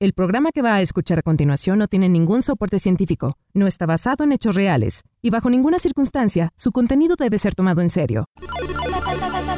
[0.00, 3.84] El programa que va a escuchar a continuación no tiene ningún soporte científico, no está
[3.84, 8.26] basado en hechos reales y bajo ninguna circunstancia su contenido debe ser tomado en serio.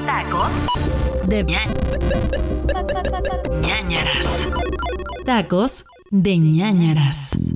[0.07, 0.51] Tacos
[1.27, 1.45] de
[3.61, 4.49] ñañaras.
[5.27, 7.55] Tacos de ñañaras.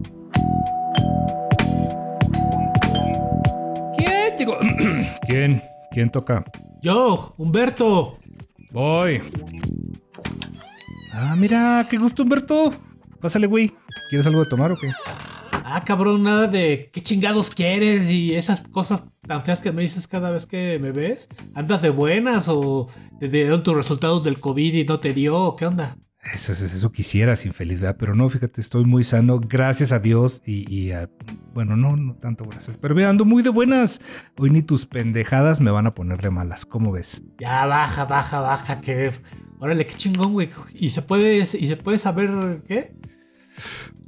[3.97, 5.09] ¿Quién?
[5.27, 5.63] ¿Quién?
[5.91, 6.45] ¿Quién toca?
[6.83, 8.19] Yo, Humberto.
[8.73, 9.23] Voy.
[11.15, 12.73] Ah, mira, qué gusto, Humberto.
[13.21, 13.73] Pásale, güey.
[14.11, 14.91] ¿Quieres algo de tomar o qué?
[15.65, 20.07] Ah, cabrón, nada de qué chingados quieres y esas cosas tan feas que me dices
[20.07, 21.29] cada vez que me ves.
[21.55, 22.89] ¿Andas de buenas o
[23.19, 25.57] te dieron tus resultados del COVID y no te dio?
[25.57, 25.97] ¿Qué onda?
[26.33, 27.97] Eso, eso, eso quisieras, infeliz, ¿verdad?
[27.99, 31.11] Pero no, fíjate, estoy muy sano, gracias a Dios y, y a-
[31.53, 34.01] bueno, no, no tanto gracias, pero mira, ando muy de buenas.
[34.39, 37.23] Hoy ni tus pendejadas me van a poner de malas, ¿cómo ves?
[37.39, 39.13] Ya, baja, baja, baja, que...
[39.65, 40.51] Órale, qué chingón, güey.
[40.75, 42.93] ¿Y se puede, y se puede saber qué?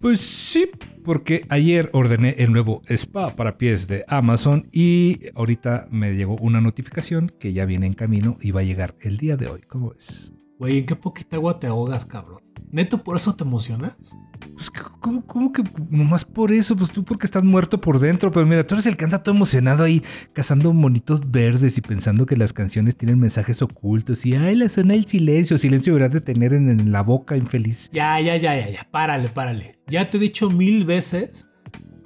[0.03, 0.69] Pues sí,
[1.03, 6.61] porque ayer ordené el nuevo spa para pies de Amazon y ahorita me llegó una
[6.61, 9.95] notificación que ya viene en camino y va a llegar el día de hoy, ¿cómo
[9.95, 10.35] ves?
[10.59, 12.41] Güey, ¿en qué poquita agua te ahogas, cabrón?
[12.73, 14.19] ¿Neto por eso te emocionas?
[14.55, 16.75] Pues, ¿cómo, cómo que nomás por eso?
[16.77, 19.35] Pues tú porque estás muerto por dentro, pero mira, tú eres el que anda todo
[19.35, 24.57] emocionado ahí cazando monitos verdes y pensando que las canciones tienen mensajes ocultos y ay,
[24.57, 27.91] le suena el silencio, silencio deberás de tener en, en la boca, infeliz.
[27.93, 28.89] Ya, ya, ya, ya, ya.
[28.91, 29.79] Párale, párale.
[29.89, 31.49] Ya te he dicho mil veces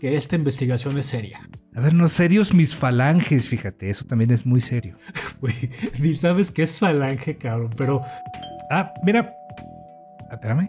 [0.00, 1.49] que esta investigación es seria.
[1.74, 4.96] A ver, no, serios mis falanges, fíjate, eso también es muy serio.
[5.40, 8.02] Güey, ni sabes qué es falange, cabrón, pero...
[8.70, 9.34] Ah, mira.
[10.30, 10.68] Espérame.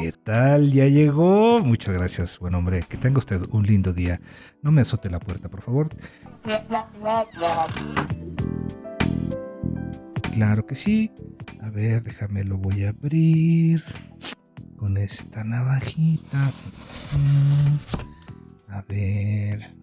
[0.00, 0.72] ¿Qué tal?
[0.72, 1.58] Ya llegó.
[1.58, 2.82] Muchas gracias, buen hombre.
[2.88, 4.20] Que tenga usted un lindo día.
[4.62, 5.88] No me azote la puerta, por favor.
[10.34, 11.12] Claro que sí.
[11.60, 13.84] A ver, déjame lo voy a abrir.
[14.82, 16.50] Con esta navajita.
[17.16, 17.76] Mm,
[18.72, 19.76] A ver.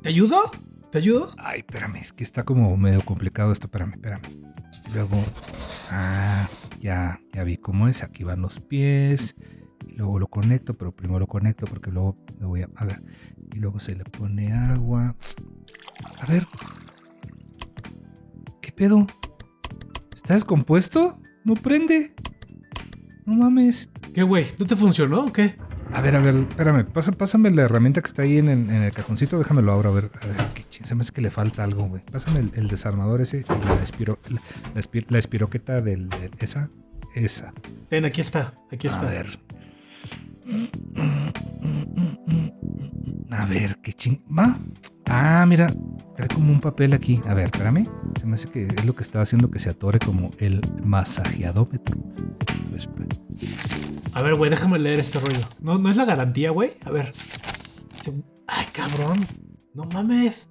[0.00, 0.42] ¿Te ayudo?
[0.92, 1.28] ¿Te ayudo?
[1.38, 3.66] Ay, espérame, es que está como medio complicado esto.
[3.66, 4.22] Espérame, espérame.
[4.94, 5.20] Luego,
[5.90, 6.48] ah,
[6.80, 8.04] ya, ya vi cómo es.
[8.04, 9.34] Aquí van los pies.
[9.88, 12.68] Y luego lo conecto, pero primero lo conecto porque luego me voy a.
[12.76, 13.02] A ver.
[13.52, 15.16] Y luego se le pone agua.
[16.22, 16.46] A ver.
[18.60, 19.04] ¿Qué pedo?
[20.14, 21.20] ¿Está descompuesto?
[21.50, 22.12] No prende.
[23.26, 23.90] No mames.
[24.14, 24.46] ¿Qué, güey?
[24.56, 25.56] ¿No te funcionó o qué?
[25.92, 28.82] A ver, a ver, espérame, pasa- pásame la herramienta que está ahí en, el- en
[28.84, 31.32] el cajoncito, déjamelo ahora, a ver, a ver, qué ching- se me hace que le
[31.32, 32.02] falta algo, güey.
[32.04, 34.40] Pásame el, el desarmador ese y la, espiro, la,
[34.76, 36.70] la espir- la espiroqueta del, del- esa,
[37.16, 37.52] esa.
[37.90, 39.08] Ven, aquí está, aquí está.
[39.08, 39.40] A ver.
[43.30, 44.22] A ver, qué ching...
[44.36, 44.58] ¿Va?
[45.06, 45.72] Ah, mira,
[46.16, 47.20] trae como un papel aquí.
[47.26, 47.84] A ver, espérame.
[48.20, 51.96] Se me hace que es lo que está haciendo que se atore como el masajeadómetro.
[52.70, 52.88] Pues.
[54.12, 55.40] A ver, güey, déjame leer este rollo.
[55.60, 56.72] ¿No, no es la garantía, güey?
[56.84, 57.12] A ver.
[58.46, 59.26] Ay, cabrón.
[59.74, 60.48] No mames.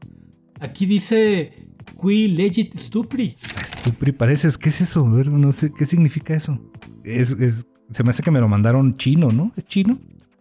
[0.59, 1.69] Aquí dice
[2.01, 3.35] Qui legit stupri.
[3.63, 5.05] Stupri pareces, ¿qué es eso?
[5.05, 6.59] A ver, no sé, ¿qué significa eso?
[7.03, 9.51] Es, es, se me hace que me lo mandaron chino, ¿no?
[9.55, 9.97] ¿Es chino?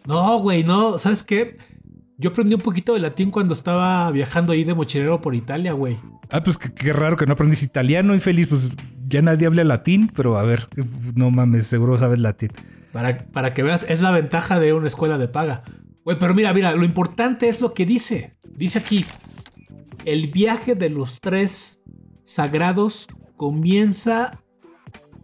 [0.06, 0.98] No, güey, no.
[0.98, 1.58] ¿Sabes qué?
[2.16, 5.98] Yo aprendí un poquito de latín cuando estaba viajando ahí de mochilero por Italia, güey.
[6.30, 8.48] Ah, pues qué, qué raro que no aprendís italiano, infeliz.
[8.48, 8.74] Pues
[9.06, 10.68] ya nadie habla latín, pero a ver,
[11.14, 12.52] no mames, seguro sabes latín.
[12.92, 15.62] Para, para que veas, es la ventaja de una escuela de paga.
[16.04, 18.36] Güey, pero mira, mira, lo importante es lo que dice.
[18.56, 19.04] Dice aquí,
[20.04, 21.84] el viaje de los tres
[22.22, 24.40] sagrados comienza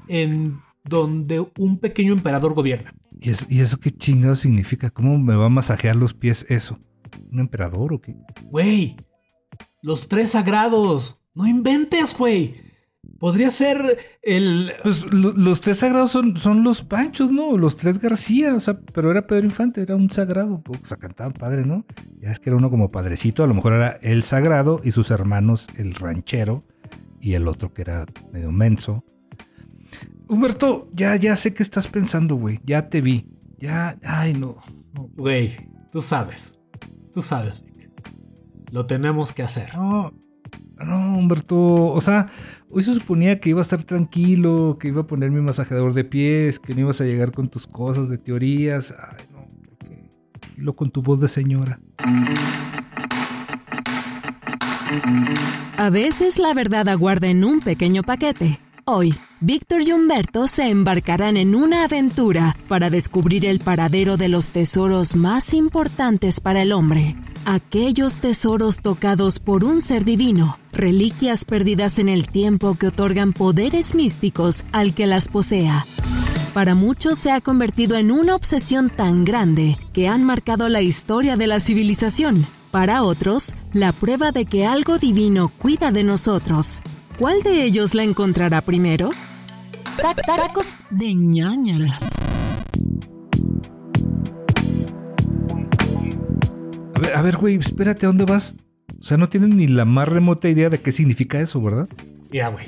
[0.09, 2.93] en donde un pequeño emperador gobierna.
[3.19, 4.91] ¿Y, es- ¿Y eso qué chingado significa?
[4.91, 6.78] ¿Cómo me va a masajear los pies eso?
[7.33, 8.17] ¿Un emperador o qué?
[8.50, 8.97] Güey,
[9.83, 11.21] los tres sagrados.
[11.34, 12.55] No inventes, güey.
[13.19, 14.73] Podría ser el...
[14.83, 17.56] Pues lo- los tres sagrados son, son los Panchos, ¿no?
[17.59, 20.62] Los tres García, o sea, pero era Pedro Infante, era un sagrado.
[20.67, 21.84] O sea, cantaban padre, ¿no?
[22.21, 25.11] Ya es que era uno como padrecito, a lo mejor era el sagrado y sus
[25.11, 26.65] hermanos el ranchero
[27.21, 29.05] y el otro que era medio menso.
[30.29, 32.61] Humberto, ya, ya sé qué estás pensando, güey.
[32.65, 33.26] Ya te vi.
[33.59, 34.56] Ya, ay, no.
[34.94, 35.09] no.
[35.17, 35.56] Güey,
[35.93, 36.59] tú sabes.
[37.12, 37.91] Tú sabes, Vic.
[38.71, 39.75] Lo tenemos que hacer.
[39.75, 40.12] No,
[40.85, 41.87] no, Humberto.
[41.87, 42.29] O sea,
[42.71, 46.05] hoy se suponía que iba a estar tranquilo, que iba a poner mi masajeador de
[46.05, 48.94] pies, que no ibas a llegar con tus cosas de teorías.
[48.99, 50.09] Ay, no, porque
[50.56, 51.79] lo con tu voz de señora.
[55.77, 58.59] A veces la verdad aguarda en un pequeño paquete.
[58.87, 59.15] Hoy,
[59.46, 65.17] Víctor y Humberto se embarcarán en una aventura para descubrir el paradero de los tesoros
[65.17, 67.14] más importantes para el hombre.
[67.44, 73.94] Aquellos tesoros tocados por un ser divino, reliquias perdidas en el tiempo que otorgan poderes
[73.94, 75.85] místicos al que las posea.
[76.55, 81.37] Para muchos se ha convertido en una obsesión tan grande que han marcado la historia
[81.37, 82.46] de la civilización.
[82.70, 86.81] Para otros, la prueba de que algo divino cuida de nosotros.
[87.19, 89.11] ¿Cuál de ellos la encontrará primero?
[89.96, 92.17] Tacos de ñañaras.
[96.94, 98.55] A ver, a ver, güey, espérate, ¿a dónde vas?
[98.99, 101.88] O sea, no tienes ni la más remota idea de qué significa eso, ¿verdad?
[102.31, 102.67] Mira, güey.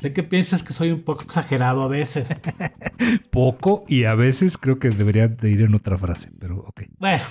[0.00, 2.34] Sé que piensas que soy un poco exagerado a veces.
[3.30, 6.82] Poco y a veces creo que debería de ir en otra frase, pero ok.
[6.98, 7.24] Bueno,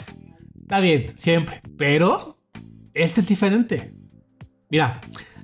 [0.61, 1.61] está bien, siempre.
[1.77, 2.39] Pero
[2.93, 3.93] este es diferente.
[4.69, 4.99] Mira,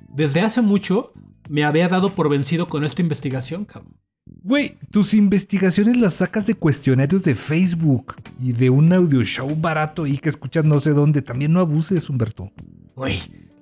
[0.08, 1.12] desde hace mucho
[1.48, 3.94] me había dado por vencido con esta investigación, cabrón.
[4.26, 10.06] Güey, tus investigaciones las sacas de cuestionarios de Facebook y de un audio show barato
[10.06, 11.22] y que escuchas no sé dónde.
[11.22, 12.52] También no abuses, Humberto.
[12.94, 13.20] Güey,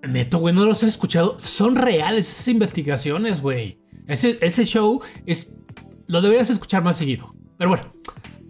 [0.08, 1.38] neto, güey, no los he escuchado.
[1.38, 3.79] Son reales esas investigaciones, güey.
[4.06, 5.49] Ese, ese show es.
[6.06, 7.34] Lo deberías escuchar más seguido.
[7.58, 7.93] Pero bueno,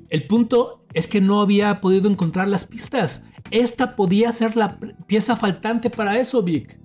[0.08, 3.26] el punto es que no había podido encontrar las pistas.
[3.50, 6.78] Esta podía ser la pieza faltante para eso, Vic.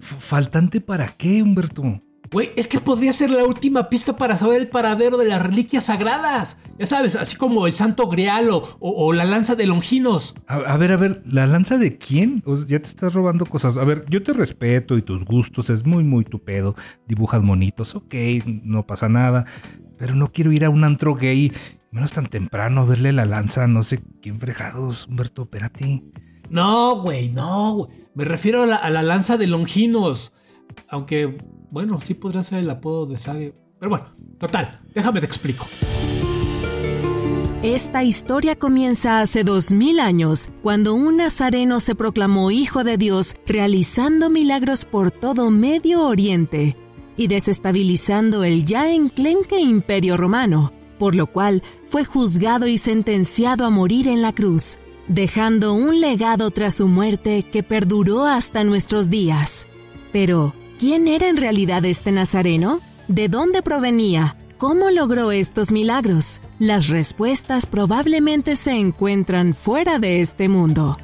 [0.00, 2.00] ¿Faltante para qué, Humberto?
[2.32, 5.86] Güey, es que podría ser la última pista para saber el paradero de las reliquias
[5.86, 6.58] sagradas.
[6.78, 10.36] Ya sabes, así como el Santo Grial o, o, o la lanza de Longinos.
[10.46, 12.40] A, a, ver, a ver, ¿la lanza de quién?
[12.44, 13.78] O sea, ya te estás robando cosas.
[13.78, 16.76] A ver, yo te respeto y tus gustos, es muy, muy tu pedo.
[17.08, 18.14] Dibujas monitos, ok,
[18.62, 19.44] no pasa nada.
[19.98, 21.52] Pero no quiero ir a un antro gay,
[21.90, 26.04] menos tan temprano, a verle la lanza, no sé quién fregados, Humberto, espérate.
[26.50, 27.90] No, güey, no, güey.
[28.14, 30.34] Me refiero a la, lanza de Longinos.
[30.88, 31.38] Aunque
[31.70, 33.54] bueno, sí podría ser el apodo de Sage.
[33.78, 34.06] Pero bueno,
[34.38, 35.66] total, déjame te explico.
[37.62, 43.36] Esta historia comienza hace dos mil años, cuando un nazareno se proclamó hijo de Dios,
[43.46, 46.76] realizando milagros por todo Medio Oriente
[47.18, 53.70] y desestabilizando el ya enclenque imperio romano, por lo cual fue juzgado y sentenciado a
[53.70, 54.78] morir en la cruz,
[55.10, 59.66] dejando un legado tras su muerte que perduró hasta nuestros días.
[60.10, 62.80] Pero, ¿Quién era en realidad este Nazareno?
[63.06, 64.34] ¿De dónde provenía?
[64.56, 66.40] ¿Cómo logró estos milagros?
[66.58, 70.96] Las respuestas probablemente se encuentran fuera de este mundo.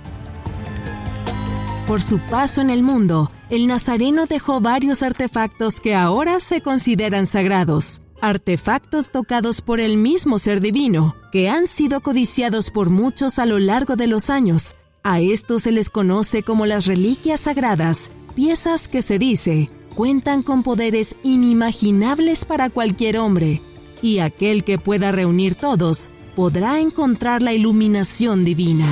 [1.86, 7.26] Por su paso en el mundo, el Nazareno dejó varios artefactos que ahora se consideran
[7.26, 13.46] sagrados, artefactos tocados por el mismo ser divino, que han sido codiciados por muchos a
[13.46, 14.74] lo largo de los años.
[15.02, 20.62] A estos se les conoce como las reliquias sagradas, piezas que se dice cuentan con
[20.62, 23.62] poderes inimaginables para cualquier hombre,
[24.02, 28.86] y aquel que pueda reunir todos podrá encontrar la iluminación divina.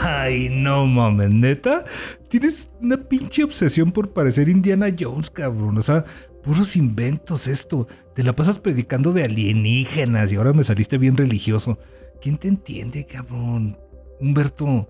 [0.00, 1.84] Ay, no mames, neta.
[2.28, 5.76] Tienes una pinche obsesión por parecer Indiana Jones, cabrón.
[5.78, 6.04] O sea,
[6.42, 7.86] puros inventos esto.
[8.14, 11.78] Te la pasas predicando de alienígenas y ahora me saliste bien religioso.
[12.20, 13.78] ¿Quién te entiende, cabrón?
[14.20, 14.88] Humberto.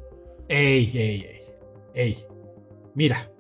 [0.49, 1.41] Ey, ey, ey.
[1.95, 2.19] Ey.
[2.95, 3.31] Mira,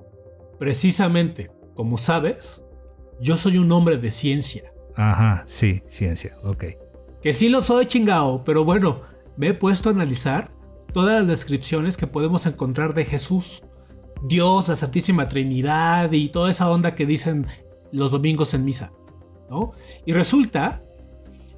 [0.58, 2.64] precisamente, como sabes,
[3.20, 4.72] yo soy un hombre de ciencia.
[4.96, 6.64] Ajá, sí, ciencia, ok.
[7.22, 9.02] Que sí lo soy, chingao, pero bueno,
[9.36, 10.50] me he puesto a analizar
[10.92, 13.64] todas las descripciones que podemos encontrar de Jesús.
[14.24, 17.46] Dios, la Santísima Trinidad y toda esa onda que dicen
[17.92, 18.92] los domingos en misa,
[19.48, 19.72] ¿no?
[20.04, 20.82] Y resulta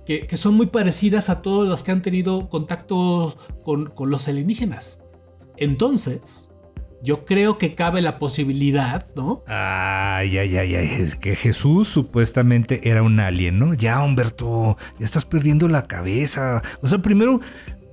[0.04, 4.28] que, que son muy parecidas a todos los que han tenido contacto con, con los
[4.28, 5.00] alienígenas.
[5.56, 6.50] Entonces,
[7.04, 9.44] yo creo que cabe la posibilidad, ¿no?
[9.46, 13.74] Ay, ay, ay, ay, es que Jesús supuestamente era un alien, ¿no?
[13.74, 16.62] Ya, Humberto, ya estás perdiendo la cabeza.
[16.80, 17.40] O sea, primero,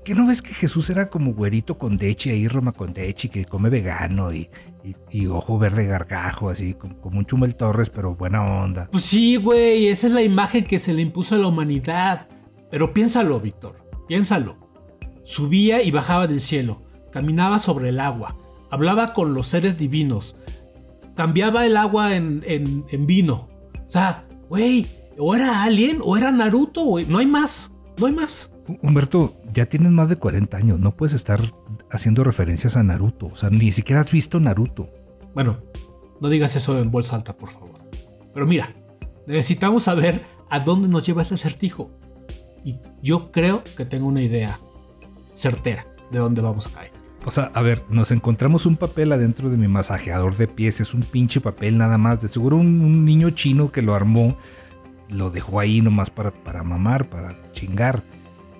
[0.03, 3.45] ¿qué no ves que Jesús era como güerito con dechi ahí, Roma con dechi, que
[3.45, 4.49] come vegano y,
[4.83, 8.87] y, y ojo verde gargajo, así, como, como, un Chumel Torres, pero buena onda?
[8.91, 12.27] Pues sí, güey, esa es la imagen que se le impuso a la humanidad.
[12.69, 14.57] Pero piénsalo, Víctor, piénsalo.
[15.23, 16.81] Subía y bajaba del cielo,
[17.11, 18.35] caminaba sobre el agua
[18.71, 20.35] hablaba con los seres divinos,
[21.15, 23.47] cambiaba el agua en, en, en vino.
[23.85, 24.87] O sea, güey,
[25.19, 27.05] o era Alien o era Naruto, güey.
[27.05, 28.53] No hay más, no hay más.
[28.81, 31.39] Humberto, ya tienes más de 40 años, no puedes estar
[31.89, 33.27] haciendo referencias a Naruto.
[33.27, 34.89] O sea, ni siquiera has visto Naruto.
[35.33, 35.57] Bueno,
[36.19, 37.79] no digas eso en voz alta, por favor.
[38.33, 38.73] Pero mira,
[39.27, 41.91] necesitamos saber a dónde nos lleva ese acertijo.
[42.63, 44.59] Y yo creo que tengo una idea
[45.35, 46.91] certera de dónde vamos a caer.
[47.25, 50.79] O sea, a ver, nos encontramos un papel adentro de mi masajeador de pies.
[50.79, 52.21] Es un pinche papel nada más.
[52.21, 54.37] De seguro un, un niño chino que lo armó
[55.11, 58.03] lo dejó ahí nomás para, para mamar, para chingar.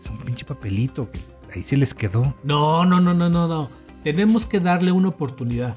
[0.01, 1.09] Es un pinche papelito.
[1.53, 2.35] Ahí se les quedó.
[2.43, 3.69] No, no, no, no, no, no.
[4.03, 5.75] Tenemos que darle una oportunidad.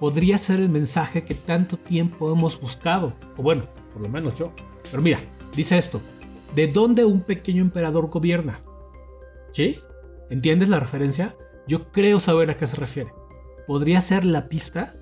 [0.00, 3.14] Podría ser el mensaje que tanto tiempo hemos buscado.
[3.36, 4.52] O bueno, por lo menos yo.
[4.90, 5.20] Pero mira,
[5.54, 6.00] dice esto.
[6.56, 8.60] ¿De dónde un pequeño emperador gobierna?
[9.52, 9.78] ¿Sí?
[10.28, 11.36] ¿Entiendes la referencia?
[11.68, 13.12] Yo creo saber a qué se refiere.
[13.66, 14.92] Podría ser la pista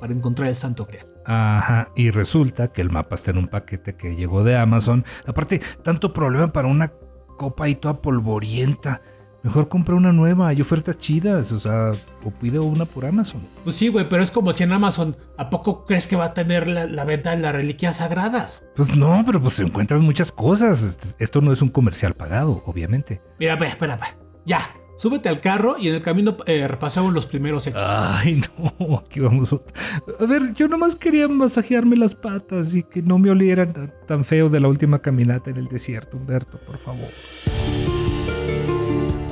[0.00, 1.08] para encontrar el santo grial.
[1.24, 5.04] Ajá, y resulta que el mapa está en un paquete que llegó de Amazon.
[5.26, 6.92] Aparte, tanto problema para una
[7.36, 9.02] copa ahí toda polvorienta.
[9.42, 11.92] Mejor compra una nueva, hay ofertas chidas, o sea,
[12.24, 13.40] o pide una por Amazon.
[13.62, 16.34] Pues sí, güey, pero es como si en Amazon, ¿a poco crees que va a
[16.34, 18.64] tener la, la venta de las reliquias sagradas?
[18.74, 21.16] Pues no, pero pues encuentras muchas cosas.
[21.20, 23.22] Esto no es un comercial pagado, obviamente.
[23.38, 24.18] Mira, espera, espera, espera.
[24.44, 24.60] Ya,
[24.96, 27.82] súbete al carro y en el camino eh, repasamos los primeros hechos.
[27.84, 29.52] Ay, no, aquí vamos.
[29.52, 34.48] A ver, yo nomás quería masajearme las patas y que no me olieran tan feo
[34.48, 37.08] de la última caminata en el desierto, Humberto, por favor.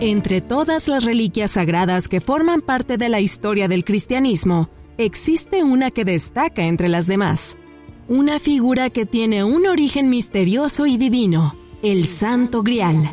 [0.01, 4.69] Entre todas las reliquias sagradas que forman parte de la historia del cristianismo,
[4.99, 7.57] existe una que destaca entre las demás.
[8.09, 13.09] Una figura que tiene un origen misterioso y divino, el Santo Grial.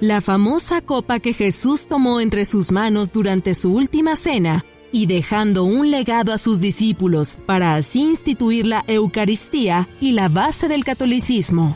[0.00, 5.64] La famosa copa que Jesús tomó entre sus manos durante su última cena y dejando
[5.64, 11.74] un legado a sus discípulos para así instituir la Eucaristía y la base del catolicismo.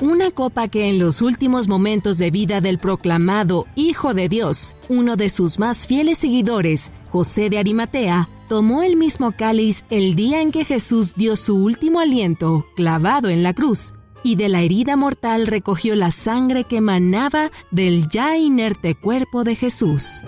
[0.00, 5.16] Una copa que en los últimos momentos de vida del proclamado Hijo de Dios, uno
[5.16, 10.50] de sus más fieles seguidores, José de Arimatea, tomó el mismo cáliz el día en
[10.50, 15.46] que Jesús dio su último aliento, clavado en la cruz, y de la herida mortal
[15.46, 20.22] recogió la sangre que emanaba del ya inerte cuerpo de Jesús.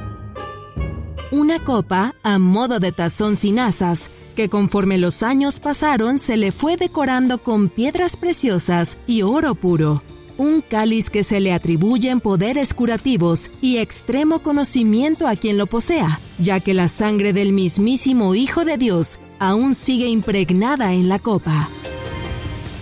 [1.33, 6.51] Una copa, a modo de tazón sin asas, que conforme los años pasaron se le
[6.51, 10.01] fue decorando con piedras preciosas y oro puro.
[10.39, 16.19] Un cáliz que se le atribuyen poderes curativos y extremo conocimiento a quien lo posea,
[16.39, 21.69] ya que la sangre del mismísimo Hijo de Dios aún sigue impregnada en la copa.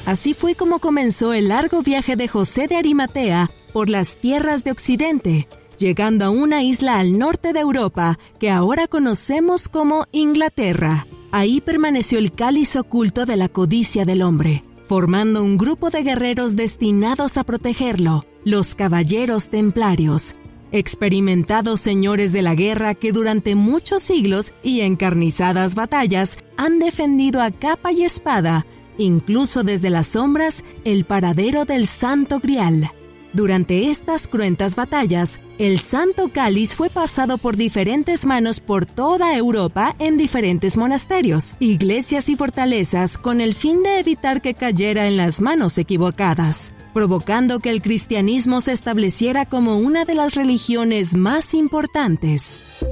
[0.08, 4.70] Así fue como comenzó el largo viaje de José de Arimatea por las tierras de
[4.70, 5.46] Occidente,
[5.76, 11.06] llegando a una isla al norte de Europa que ahora conocemos como Inglaterra.
[11.30, 16.56] Ahí permaneció el cáliz oculto de la codicia del hombre, formando un grupo de guerreros
[16.56, 20.36] destinados a protegerlo, los Caballeros Templarios,
[20.72, 27.50] experimentados señores de la guerra que durante muchos siglos y encarnizadas batallas han defendido a
[27.50, 28.64] capa y espada,
[28.98, 32.90] incluso desde las sombras, el paradero del Santo Grial.
[33.32, 39.94] Durante estas cruentas batallas, el Santo Cáliz fue pasado por diferentes manos por toda Europa
[39.98, 45.42] en diferentes monasterios, iglesias y fortalezas con el fin de evitar que cayera en las
[45.42, 52.84] manos equivocadas, provocando que el cristianismo se estableciera como una de las religiones más importantes.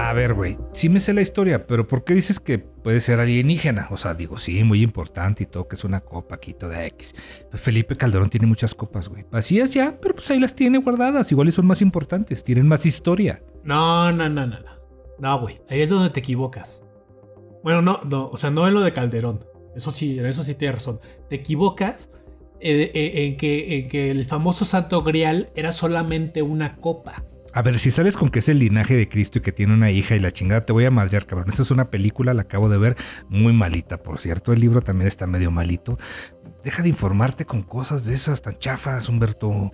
[0.00, 3.18] A ver, güey, sí me sé la historia, pero ¿por qué dices que puede ser
[3.18, 3.88] alienígena?
[3.90, 7.16] O sea, digo, sí, muy importante y todo, que es una copa quito de X.
[7.52, 9.26] Felipe Calderón tiene muchas copas, güey.
[9.30, 11.32] Vacías ya, pero pues ahí las tiene guardadas.
[11.32, 13.42] Igual y son más importantes, tienen más historia.
[13.64, 14.78] No, no, no, no, no.
[15.18, 16.84] No, güey, ahí es donde te equivocas.
[17.64, 19.44] Bueno, no, no, o sea, no en lo de Calderón.
[19.74, 21.00] Eso sí, en eso sí tienes razón.
[21.28, 22.10] Te equivocas
[22.60, 27.24] eh, eh, en que el famoso Santo Grial era solamente una copa.
[27.52, 29.90] A ver, si sabes con que es el linaje de Cristo y que tiene una
[29.90, 31.48] hija y la chingada, te voy a madrear, cabrón.
[31.48, 32.96] Esta es una película, la acabo de ver,
[33.28, 34.52] muy malita, por cierto.
[34.52, 35.98] El libro también está medio malito.
[36.62, 39.70] Deja de informarte con cosas de esas tan chafas, Humberto.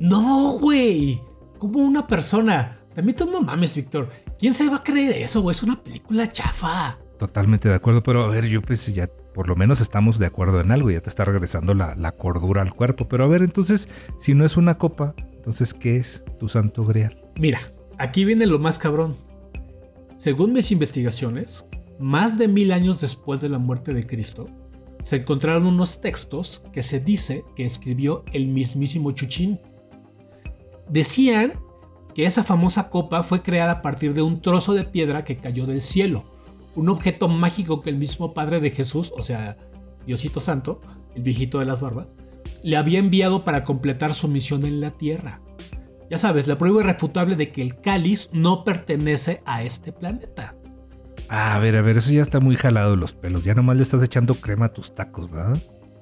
[0.00, 1.20] No, güey.
[1.58, 2.78] Como una persona.
[2.94, 4.08] También tú no mames, Víctor.
[4.38, 5.54] ¿Quién se va a creer eso, güey?
[5.54, 6.98] Es una película chafa.
[7.18, 10.60] Totalmente de acuerdo, pero a ver, yo pues ya por lo menos estamos de acuerdo
[10.60, 13.08] en algo, ya te está regresando la, cordura al cuerpo.
[13.08, 17.20] Pero a ver, entonces, si no es una copa, entonces, ¿qué es tu santo grial?
[17.36, 17.60] Mira,
[17.98, 19.16] aquí viene lo más cabrón.
[20.16, 21.64] Según mis investigaciones,
[21.98, 24.46] más de mil años después de la muerte de Cristo,
[25.02, 29.60] se encontraron unos textos que se dice que escribió el mismísimo Chuchín.
[30.88, 31.54] Decían
[32.14, 35.66] que esa famosa copa fue creada a partir de un trozo de piedra que cayó
[35.66, 36.24] del cielo,
[36.74, 39.56] un objeto mágico que el mismo Padre de Jesús, o sea,
[40.06, 40.80] Diosito Santo,
[41.14, 42.16] el viejito de las barbas,
[42.62, 45.40] le había enviado para completar su misión en la Tierra.
[46.10, 50.54] Ya sabes, la prueba irrefutable de que el cáliz no pertenece a este planeta.
[51.28, 53.44] A ver, a ver, eso ya está muy jalado de los pelos.
[53.44, 55.58] Ya nomás le estás echando crema a tus tacos, ¿verdad?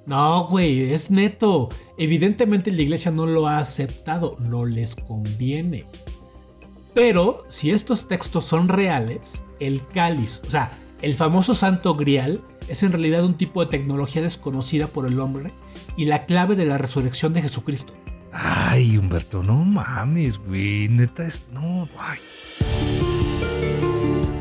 [0.06, 1.68] No, güey, es neto.
[1.96, 5.84] Evidentemente la iglesia no lo ha aceptado, no les conviene.
[6.94, 12.82] Pero si estos textos son reales, el cáliz, o sea, el famoso santo grial, es
[12.82, 15.52] en realidad un tipo de tecnología desconocida por el hombre
[15.96, 17.92] y la clave de la resurrección de Jesucristo.
[18.32, 20.88] Ay, Humberto, no mames, güey.
[20.88, 21.44] Neta es.
[21.52, 22.18] No, ay.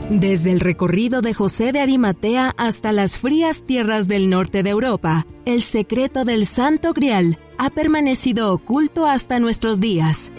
[0.10, 5.28] Desde el recorrido de José de Arimatea hasta las frías tierras del norte de Europa,
[5.46, 10.32] el secreto del Santo Grial ha permanecido oculto hasta nuestros días.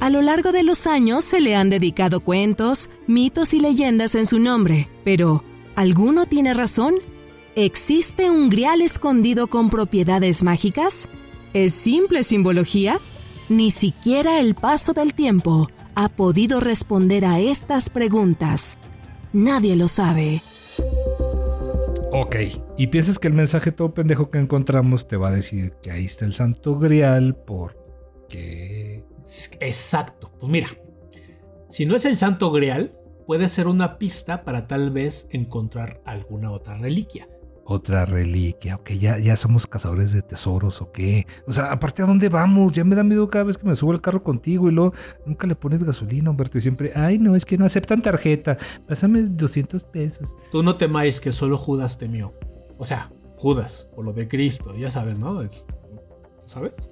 [0.00, 4.24] A lo largo de los años se le han dedicado cuentos, mitos y leyendas en
[4.24, 5.42] su nombre, pero
[5.76, 6.94] ¿alguno tiene razón?
[7.54, 11.10] ¿Existe un grial escondido con propiedades mágicas?
[11.52, 12.98] ¿Es simple simbología?
[13.50, 18.78] Ni siquiera el paso del tiempo ha podido responder a estas preguntas.
[19.34, 20.40] Nadie lo sabe.
[22.10, 22.36] Ok,
[22.78, 26.06] y piensas que el mensaje todo pendejo que encontramos te va a decir que ahí
[26.06, 28.89] está el santo grial porque...
[29.60, 30.68] Exacto, pues mira,
[31.68, 32.90] si no es el santo grial,
[33.26, 37.28] puede ser una pista para tal vez encontrar alguna otra reliquia
[37.72, 41.28] otra reliquia, ok, ya, ya somos cazadores de tesoros, o qué.
[41.46, 43.92] O sea, aparte a dónde vamos, ya me da miedo cada vez que me subo
[43.92, 44.92] al carro contigo y luego
[45.24, 48.58] nunca le pones gasolina, Humberto, y siempre, ay, no, es que no aceptan tarjeta,
[48.88, 50.36] pásame 200 pesos.
[50.50, 52.34] Tú no temáis que solo Judas temió.
[52.76, 55.40] O sea, Judas, por lo de Cristo, ya sabes, ¿no?
[55.40, 55.64] Es,
[56.40, 56.90] ¿Tú sabes?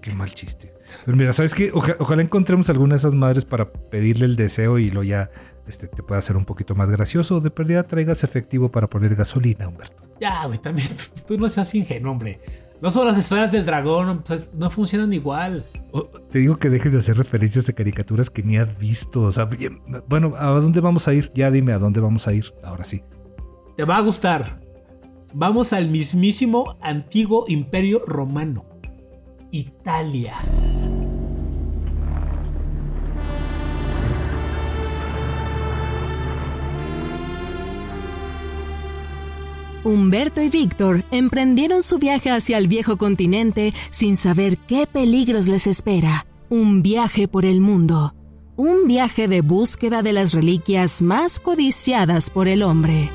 [0.00, 0.72] Qué mal chiste.
[1.04, 1.70] Pero mira, ¿sabes qué?
[1.72, 5.30] ojalá encontremos alguna de esas madres para pedirle el deseo y lo ya
[5.66, 7.40] este, te pueda hacer un poquito más gracioso.
[7.40, 10.02] De pérdida traigas efectivo para poner gasolina, Humberto.
[10.20, 10.88] Ya, güey, también
[11.26, 12.40] tú, no seas ingenuo, hombre.
[12.82, 15.62] No son las esferas del dragón, pues, no funcionan igual.
[16.30, 19.22] te digo que dejes de hacer referencias a caricaturas que ni has visto.
[19.22, 19.48] O sea,
[20.08, 21.30] bueno, ¿a dónde vamos a ir?
[21.34, 22.54] Ya dime a dónde vamos a ir.
[22.64, 23.02] Ahora sí.
[23.76, 24.60] Te va a gustar.
[25.34, 28.64] Vamos al mismísimo antiguo imperio romano.
[29.50, 30.36] Italia.
[39.82, 45.66] Humberto y Víctor emprendieron su viaje hacia el viejo continente sin saber qué peligros les
[45.66, 46.26] espera.
[46.48, 48.14] Un viaje por el mundo.
[48.56, 53.08] Un viaje de búsqueda de las reliquias más codiciadas por el hombre.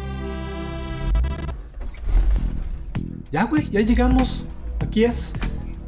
[3.31, 4.45] Ya, güey, ya llegamos.
[4.79, 5.33] Aquí es.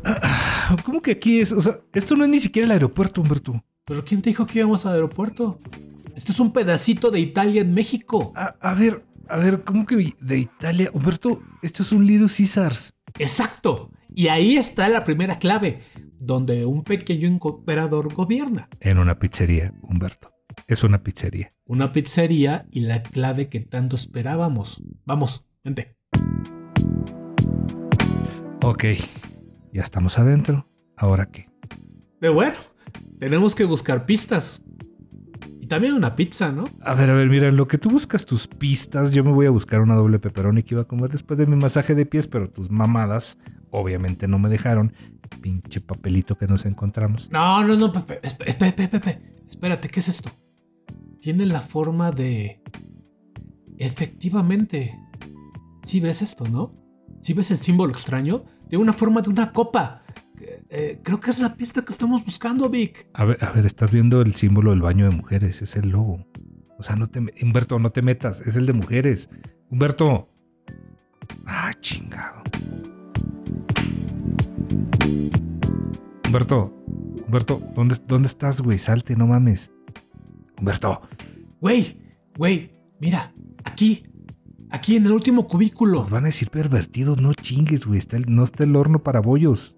[0.86, 1.52] ¿Cómo que aquí es?
[1.52, 3.64] O sea, esto no es ni siquiera el aeropuerto, Humberto.
[3.86, 5.60] ¿Pero quién te dijo que íbamos al aeropuerto?
[6.16, 8.34] Esto es un pedacito de Italia en México.
[8.36, 10.90] a ver, a ver, ¿cómo que de Italia?
[10.94, 12.94] Humberto, esto es un Little Caesars.
[13.20, 13.92] Exacto.
[14.14, 15.82] Y ahí está la primera clave,
[16.20, 18.70] donde un pequeño emperador gobierna.
[18.80, 20.32] En una pizzería, Humberto.
[20.68, 21.52] Es una pizzería.
[21.66, 24.82] Una pizzería y la clave que tanto esperábamos.
[25.06, 25.96] Vamos, vente.
[28.64, 28.86] Ok,
[29.78, 30.68] ya estamos adentro.
[30.96, 31.52] ¿Ahora qué?
[32.20, 32.56] De bueno,
[33.20, 34.60] tenemos que buscar pistas
[35.68, 36.64] también una pizza, ¿no?
[36.82, 39.46] A ver, a ver, mira, en lo que tú buscas tus pistas, yo me voy
[39.46, 42.28] a buscar una doble pepperoni que iba a comer después de mi masaje de pies,
[42.28, 43.38] pero tus mamadas
[43.70, 44.94] obviamente no me dejaron.
[45.42, 47.30] Pinche papelito que nos encontramos.
[47.32, 48.20] No, no, no, Pepe,
[48.58, 50.32] Pepe, Pepe, espérate, ¿qué es esto?
[51.22, 52.64] Tiene la forma de...
[53.78, 54.98] Efectivamente.
[55.84, 56.74] Sí ves esto, ¿no?
[57.22, 58.46] ¿Sí ves el símbolo extraño?
[58.70, 60.04] Tiene una forma de una copa.
[60.70, 63.08] Eh, creo que es la pista que estamos buscando, Vic.
[63.14, 66.26] A ver, a ver, estás viendo el símbolo del baño de mujeres, es el logo.
[66.78, 69.30] O sea, no te, Humberto, no te metas, es el de mujeres.
[69.70, 70.30] Humberto.
[71.46, 72.44] Ah, chingado.
[76.26, 76.74] Humberto,
[77.26, 78.78] Humberto, ¿dónde, dónde estás, güey?
[78.78, 79.72] Salte, no mames.
[80.60, 81.02] Humberto.
[81.62, 81.98] Güey,
[82.38, 84.04] güey, mira, aquí,
[84.70, 86.02] aquí en el último cubículo.
[86.02, 88.02] Nos van a decir pervertidos, no chingues, güey.
[88.28, 89.76] no está el horno para bollos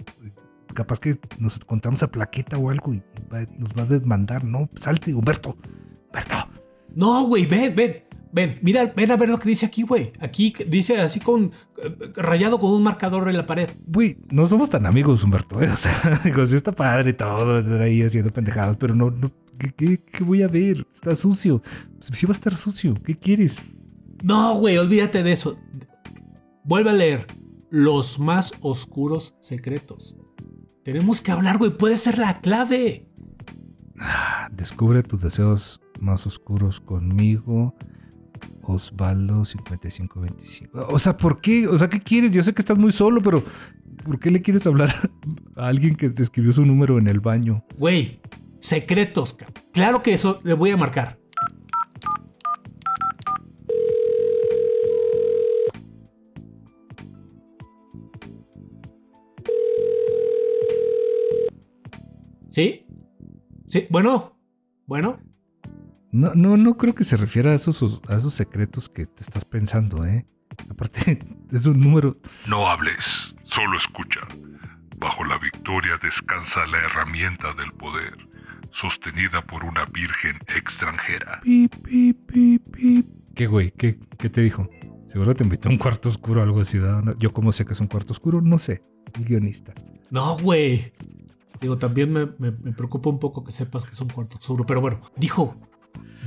[0.74, 3.02] capaz que nos encontramos a plaqueta o algo y
[3.58, 4.44] nos va a desmandar.
[4.44, 5.58] No, salte, Humberto.
[6.08, 6.36] Humberto.
[6.96, 8.04] No, güey, ven, ven.
[8.32, 10.12] Ven, mira, ven a ver lo que dice aquí, güey.
[10.20, 11.52] Aquí dice así con
[11.84, 13.70] eh, rayado con un marcador en la pared.
[13.88, 15.62] Güey, no somos tan amigos, Humberto.
[15.62, 15.70] ¿eh?
[15.74, 19.32] O sea, digo, sí está padre todo, ahí haciendo pendejadas, pero no, no
[19.76, 20.86] ¿qué, qué, voy a ver?
[20.94, 21.64] Está sucio.
[22.00, 22.94] Sí va a estar sucio.
[23.04, 23.66] ¿Qué quieres?
[24.24, 25.56] No, güey, olvídate de eso.
[26.64, 27.28] Vuelve a leer.
[27.70, 30.16] Los más oscuros secretos.
[30.84, 31.76] Tenemos que hablar, güey.
[31.76, 33.08] Puede ser la clave.
[34.52, 37.76] Descubre tus deseos más oscuros conmigo.
[38.64, 40.88] Osvaldo 5525.
[40.90, 41.68] O sea, ¿por qué?
[41.68, 42.32] O sea, ¿qué quieres?
[42.34, 43.44] Yo sé que estás muy solo, pero
[44.06, 44.94] ¿por qué le quieres hablar
[45.56, 47.66] a alguien que te escribió su número en el baño?
[47.78, 48.22] Güey,
[48.60, 49.38] secretos.
[49.74, 51.19] Claro que eso le voy a marcar.
[62.60, 62.86] ¿Sí?
[63.68, 64.36] Sí, bueno.
[64.86, 65.18] Bueno,
[66.12, 69.46] No, no, no creo que se refiera a esos, a esos secretos que te estás
[69.46, 70.26] pensando, ¿eh?
[70.70, 71.20] Aparte,
[71.54, 72.18] es un número.
[72.50, 74.20] No hables, solo escucha.
[74.98, 78.18] Bajo la victoria descansa la herramienta del poder,
[78.72, 81.40] sostenida por una virgen extranjera.
[81.42, 83.08] Pip, pip, pip, pip.
[83.36, 83.72] ¿Qué, güey?
[83.72, 84.68] ¿Qué, ¿Qué te dijo?
[85.06, 86.78] Seguro te invitó a un cuarto oscuro o algo así,
[87.20, 88.42] Yo, ¿cómo sé que es un cuarto oscuro?
[88.42, 88.82] No sé.
[89.16, 89.74] El guionista.
[90.12, 90.92] no, güey.
[91.62, 94.66] Digo, también me, me- me preocupa un poco que sepas que es un cuarto oscuro.
[94.66, 95.56] Pero bueno, dijo,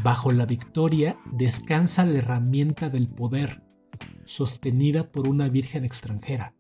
[0.03, 3.63] bajo la victoria descansa la herramienta del poder,
[4.25, 6.55] sostenida por una virgen extranjera.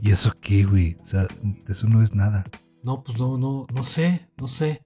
[0.00, 0.96] ¿Y eso qué, güey?
[1.00, 1.28] O sea,
[1.68, 2.44] eso no es nada.
[2.82, 4.84] No, pues no, no, no sé, no sé.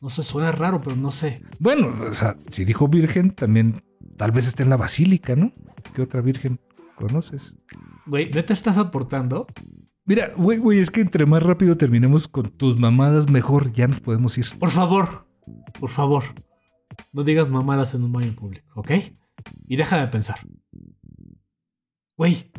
[0.00, 1.42] No sé, suena raro, pero no sé.
[1.58, 3.82] Bueno, o sea, si dijo virgen, también
[4.16, 5.50] tal vez esté en la basílica, ¿no?
[5.94, 6.60] ¿Qué otra virgen
[6.94, 7.56] conoces?
[8.06, 9.46] Güey, ¿neta estás aportando?
[10.08, 14.00] Mira, güey, güey, es que entre más rápido terminemos con tus mamadas, mejor ya nos
[14.00, 14.46] podemos ir.
[14.58, 15.28] Por favor,
[15.78, 16.24] por favor,
[17.12, 18.90] no digas mamadas en un baño público, ¿ok?
[19.66, 20.38] Y deja de pensar.
[22.16, 22.50] Güey,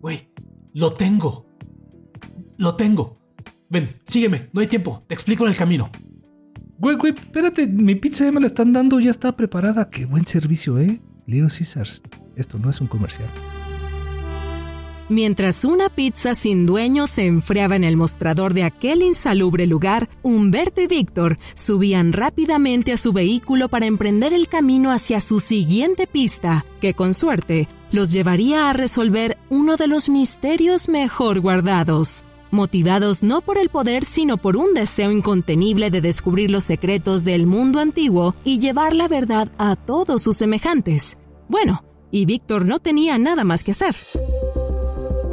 [0.00, 0.32] güey,
[0.74, 1.46] lo tengo.
[2.58, 3.14] Lo tengo.
[3.70, 5.88] Ven, sígueme, no hay tiempo, te explico en el camino.
[6.78, 9.88] Güey, güey, espérate, mi pizza ya me la están dando, ya está preparada.
[9.88, 11.00] Qué buen servicio, ¿eh?
[11.26, 12.02] Little Caesars.
[12.34, 13.28] Esto no es un comercial.
[15.08, 20.80] Mientras una pizza sin dueño se enfriaba en el mostrador de aquel insalubre lugar, Humberto
[20.80, 26.64] y Víctor subían rápidamente a su vehículo para emprender el camino hacia su siguiente pista,
[26.80, 32.24] que con suerte los llevaría a resolver uno de los misterios mejor guardados.
[32.50, 37.46] Motivados no por el poder, sino por un deseo incontenible de descubrir los secretos del
[37.46, 41.18] mundo antiguo y llevar la verdad a todos sus semejantes.
[41.48, 43.94] Bueno, y Víctor no tenía nada más que hacer.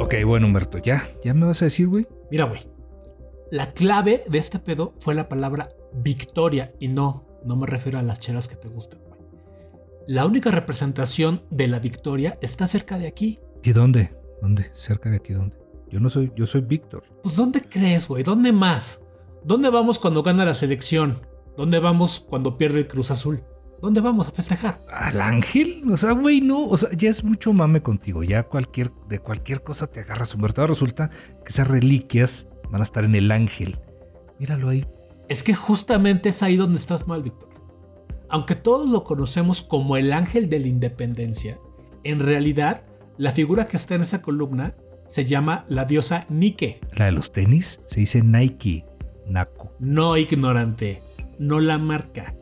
[0.04, 2.06] Ok, bueno, Humberto, ya, ya me vas a decir, güey.
[2.30, 2.60] Mira, güey,
[3.50, 8.02] la clave de este pedo fue la palabra victoria y no, no me refiero a
[8.02, 9.18] las chelas que te gustan, güey.
[10.06, 13.40] La única representación de la victoria está cerca de aquí.
[13.62, 14.14] ¿Y dónde?
[14.42, 14.70] ¿Dónde?
[14.74, 15.56] ¿Cerca de aquí dónde?
[15.90, 17.04] Yo no soy, yo soy Víctor.
[17.22, 18.24] Pues ¿dónde crees, güey?
[18.24, 19.00] ¿Dónde más?
[19.42, 21.26] ¿Dónde vamos cuando gana la selección?
[21.56, 23.42] ¿Dónde vamos cuando pierde el Cruz Azul?
[23.84, 24.80] ¿Dónde vamos a festejar?
[24.90, 25.84] ¿Al ángel?
[25.92, 26.66] O sea, güey, no.
[26.68, 28.22] O sea, ya es mucho mame contigo.
[28.22, 30.62] Ya cualquier, de cualquier cosa te agarras, Humberto.
[30.62, 33.78] Ahora resulta que esas reliquias van a estar en el ángel.
[34.38, 34.86] Míralo ahí.
[35.28, 37.50] Es que justamente es ahí donde estás mal, Víctor.
[38.30, 41.58] Aunque todos lo conocemos como el ángel de la independencia,
[42.04, 42.84] en realidad
[43.18, 44.76] la figura que está en esa columna
[45.08, 46.80] se llama la diosa Nike.
[46.94, 48.86] La de los tenis se dice Nike.
[49.26, 49.74] Naco.
[49.78, 51.02] No ignorante,
[51.38, 52.34] no la marca.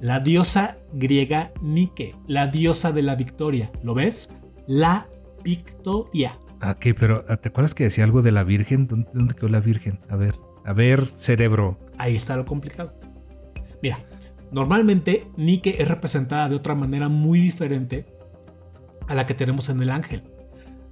[0.00, 3.70] La diosa griega Nike, la diosa de la victoria.
[3.82, 4.30] ¿Lo ves?
[4.66, 5.08] La
[5.42, 6.38] victoria.
[6.60, 8.86] Ah, Ok, pero ¿te acuerdas que decía algo de la Virgen?
[8.86, 10.00] ¿Dónde, dónde quedó la Virgen?
[10.08, 11.78] A ver, a ver, cerebro.
[11.98, 12.94] Ahí está lo complicado.
[13.82, 13.98] Mira,
[14.50, 18.06] normalmente Nike es representada de otra manera muy diferente
[19.08, 20.22] a la que tenemos en el ángel.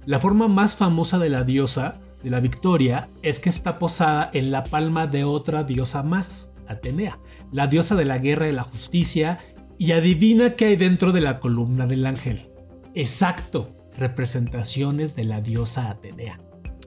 [0.05, 4.51] La forma más famosa de la diosa de la victoria es que está posada en
[4.51, 7.19] la palma de otra diosa más, Atenea,
[7.51, 9.39] la diosa de la guerra y la justicia,
[9.77, 12.51] y adivina qué hay dentro de la columna del ángel.
[12.95, 16.39] Exacto, representaciones de la diosa Atenea.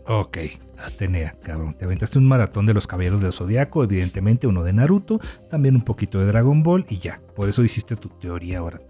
[0.07, 0.39] Ok,
[0.79, 1.75] Atenea, cabrón.
[1.75, 5.83] Te aventaste un maratón de los caballeros del Zodiaco, evidentemente uno de Naruto, también un
[5.83, 7.21] poquito de Dragon Ball y ya.
[7.35, 8.81] Por eso hiciste tu teoría ahora.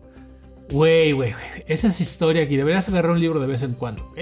[0.71, 4.05] Güey, güey, güey, esa es historia aquí, deberías agarrar un libro de vez en cuando,
[4.07, 4.19] ¿ok?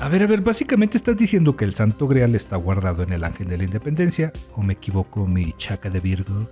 [0.00, 3.24] A ver, a ver, básicamente estás diciendo que el Santo Grial está guardado en el
[3.24, 6.48] Ángel de la Independencia, o me equivoco, mi chaca de Virgo.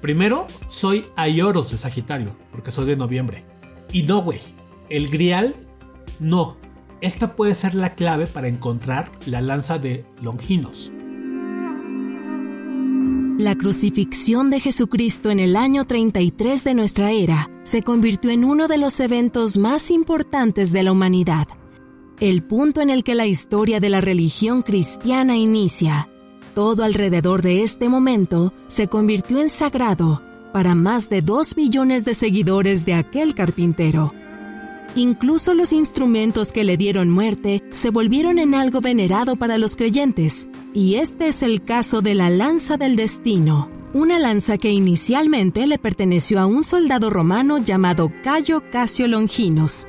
[0.00, 3.44] Primero, soy Aioros de Sagitario, porque soy de noviembre.
[3.92, 4.40] Y no, güey,
[4.90, 5.54] el Grial,
[6.18, 6.56] no.
[7.00, 10.90] Esta puede ser la clave para encontrar la lanza de Longinos.
[13.38, 18.66] La crucifixión de Jesucristo en el año 33 de nuestra era se convirtió en uno
[18.66, 21.46] de los eventos más importantes de la humanidad.
[22.20, 26.08] El punto en el que la historia de la religión cristiana inicia.
[26.52, 30.20] Todo alrededor de este momento se convirtió en sagrado
[30.52, 34.08] para más de dos billones de seguidores de aquel carpintero.
[34.96, 40.48] Incluso los instrumentos que le dieron muerte se volvieron en algo venerado para los creyentes,
[40.74, 45.78] y este es el caso de la lanza del destino, una lanza que inicialmente le
[45.78, 49.86] perteneció a un soldado romano llamado Cayo Casio Longinos,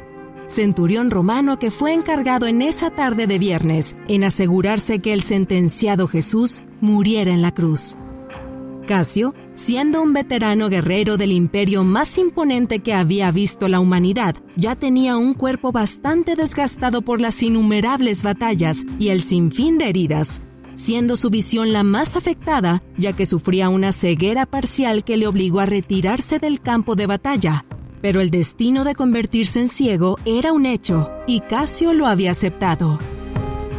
[0.50, 6.08] centurión romano que fue encargado en esa tarde de viernes en asegurarse que el sentenciado
[6.08, 7.96] Jesús muriera en la cruz.
[8.88, 14.76] Casio, siendo un veterano guerrero del imperio más imponente que había visto la humanidad, ya
[14.76, 20.42] tenía un cuerpo bastante desgastado por las innumerables batallas y el sinfín de heridas.
[20.74, 25.60] siendo su visión la más afectada, ya que sufría una ceguera parcial que le obligó
[25.60, 27.66] a retirarse del campo de batalla.
[28.02, 33.00] Pero el destino de convertirse en ciego era un hecho, y Casio lo había aceptado.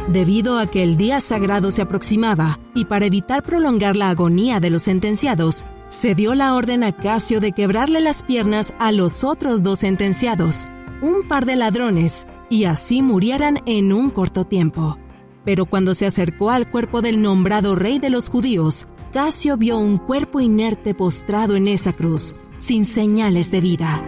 [0.07, 4.69] Debido a que el día sagrado se aproximaba, y para evitar prolongar la agonía de
[4.69, 9.63] los sentenciados, se dio la orden a Casio de quebrarle las piernas a los otros
[9.63, 10.67] dos sentenciados,
[11.01, 14.97] un par de ladrones, y así murieran en un corto tiempo.
[15.43, 19.97] Pero cuando se acercó al cuerpo del nombrado rey de los judíos, Casio vio un
[19.97, 24.01] cuerpo inerte postrado en esa cruz, sin señales de vida.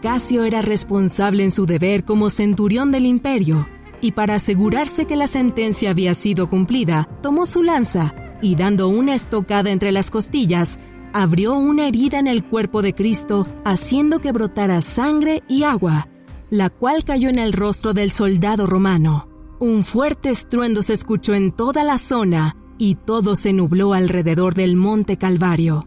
[0.00, 3.68] Casio era responsable en su deber como centurión del imperio,
[4.00, 9.16] y para asegurarse que la sentencia había sido cumplida, tomó su lanza y dando una
[9.16, 10.76] estocada entre las costillas,
[11.12, 16.06] abrió una herida en el cuerpo de Cristo, haciendo que brotara sangre y agua,
[16.50, 19.28] la cual cayó en el rostro del soldado romano.
[19.58, 24.76] Un fuerte estruendo se escuchó en toda la zona y todo se nubló alrededor del
[24.76, 25.86] monte Calvario.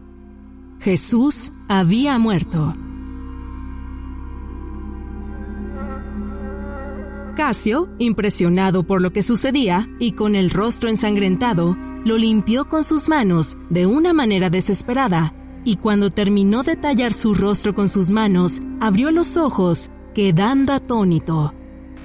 [0.80, 2.72] Jesús había muerto.
[7.36, 13.10] Casio, impresionado por lo que sucedía y con el rostro ensangrentado, lo limpió con sus
[13.10, 15.34] manos de una manera desesperada,
[15.66, 21.52] y cuando terminó de tallar su rostro con sus manos, abrió los ojos, quedando atónito.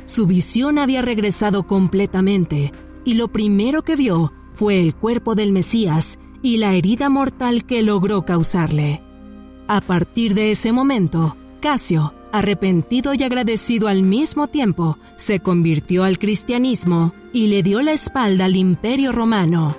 [0.03, 2.73] Su visión había regresado completamente,
[3.05, 7.81] y lo primero que vio fue el cuerpo del Mesías y la herida mortal que
[7.81, 9.01] logró causarle.
[9.67, 16.17] A partir de ese momento, Casio arrepentido y agradecido al mismo tiempo, se convirtió al
[16.17, 19.77] cristianismo y le dio la espalda al imperio romano.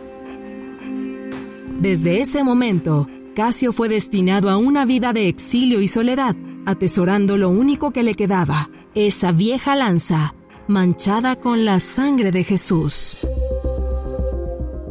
[1.81, 7.49] Desde ese momento, Casio fue destinado a una vida de exilio y soledad, atesorando lo
[7.49, 10.35] único que le quedaba, esa vieja lanza,
[10.69, 13.27] manchada con la sangre de Jesús.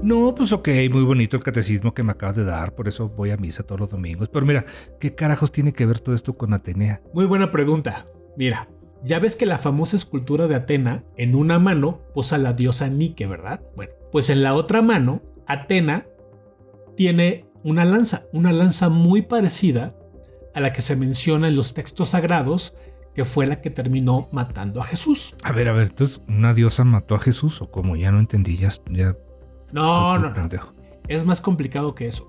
[0.03, 3.29] No, pues ok, muy bonito el catecismo que me acabas de dar, por eso voy
[3.29, 4.29] a misa todos los domingos.
[4.29, 4.65] Pero mira,
[4.99, 7.01] ¿qué carajos tiene que ver todo esto con Atenea?
[7.13, 8.07] Muy buena pregunta.
[8.35, 8.67] Mira,
[9.03, 13.27] ya ves que la famosa escultura de Atena, en una mano, posa la diosa Nike,
[13.27, 13.61] ¿verdad?
[13.75, 16.07] Bueno, pues en la otra mano, Atena
[16.95, 19.95] tiene una lanza, una lanza muy parecida
[20.55, 22.75] a la que se menciona en los textos sagrados,
[23.13, 25.35] que fue la que terminó matando a Jesús.
[25.43, 27.61] A ver, a ver, entonces, ¿una diosa mató a Jesús?
[27.61, 29.15] O como ya no entendí, ya, ya
[29.71, 30.47] no, no, no.
[31.07, 32.27] Es más complicado que eso.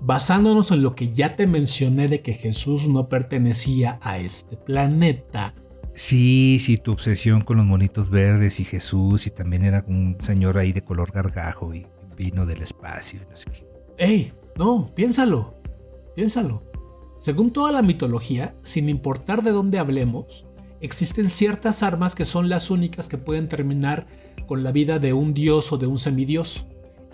[0.00, 5.54] Basándonos en lo que ya te mencioné de que Jesús no pertenecía a este planeta.
[5.94, 10.58] Sí, sí, tu obsesión con los monitos verdes y Jesús y también era un señor
[10.58, 13.20] ahí de color gargajo y vino del espacio.
[13.30, 13.66] No sé qué.
[13.96, 14.32] ¡Ey!
[14.56, 15.54] No, piénsalo.
[16.14, 16.62] Piénsalo.
[17.18, 20.46] Según toda la mitología, sin importar de dónde hablemos,
[20.80, 24.06] existen ciertas armas que son las únicas que pueden terminar
[24.46, 26.66] con la vida de un dios o de un semidios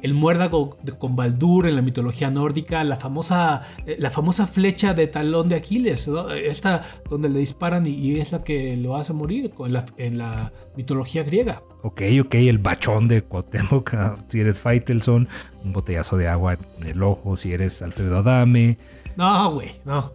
[0.03, 5.07] el muérdago con Baldur en la mitología nórdica, la famosa, eh, la famosa flecha de
[5.07, 9.53] talón de Aquiles, esta donde le disparan y, es la que lo hace morir
[9.97, 11.63] en la, mitología griega.
[11.83, 15.29] Ok, ok, el bachón de Cuauhtémoc, ah, si eres Faitelson,
[15.65, 18.79] un botellazo de agua en el ojo, si eres Alfredo Adame.
[19.17, 20.11] No, güey, no.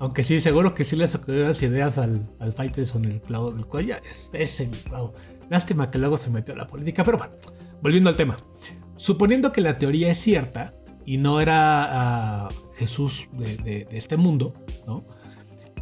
[0.00, 3.66] Aunque sí, seguro que sí le sacó las ideas al, al Faitelson el clavo del
[3.66, 3.96] cuello.
[4.08, 4.70] Es, ese,
[5.50, 7.32] Lástima que luego se metió a la política, pero bueno,
[7.80, 8.36] volviendo al tema.
[8.98, 10.74] Suponiendo que la teoría es cierta
[11.06, 14.54] y no era ah, Jesús de, este mundo.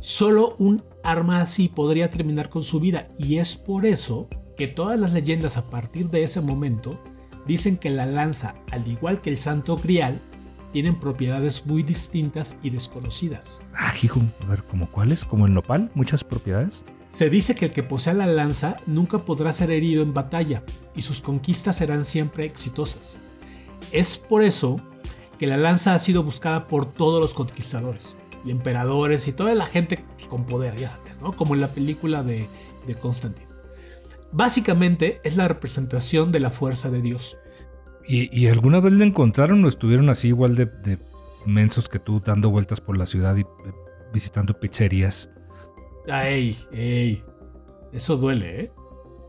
[0.00, 5.00] Solo un arma así podría terminar con su vida y es por eso que todas
[5.00, 7.00] las leyendas a partir de ese momento
[7.46, 10.20] dicen que la lanza, al igual que el santo grial,
[10.72, 13.62] tienen propiedades muy distintas y desconocidas.
[13.74, 15.24] Ah, hijo, a ver, ¿como cuáles?
[15.24, 15.90] ¿Como el nopal?
[15.94, 16.84] ¿Muchas propiedades?
[17.08, 20.62] Se dice que el que posea la lanza nunca podrá ser herido en batalla
[20.94, 23.20] y sus conquistas serán siempre exitosas.
[23.92, 24.80] Es por eso
[25.38, 29.66] que la lanza ha sido buscada por todos los conquistadores y emperadores y toda la
[29.66, 31.34] gente pues, con poder, ya sabes, ¿no?
[31.34, 32.48] Como en la película de,
[32.86, 33.48] de Constantino.
[34.32, 37.38] Básicamente es la representación de la fuerza de Dios.
[38.08, 40.98] ¿Y, alguna vez le encontraron o estuvieron así igual de, de
[41.44, 43.46] mensos que tú dando vueltas por la ciudad y eh,
[44.12, 45.28] visitando pizzerías?
[46.06, 47.24] Ey, ey.
[47.92, 48.72] Eso duele, ¿eh?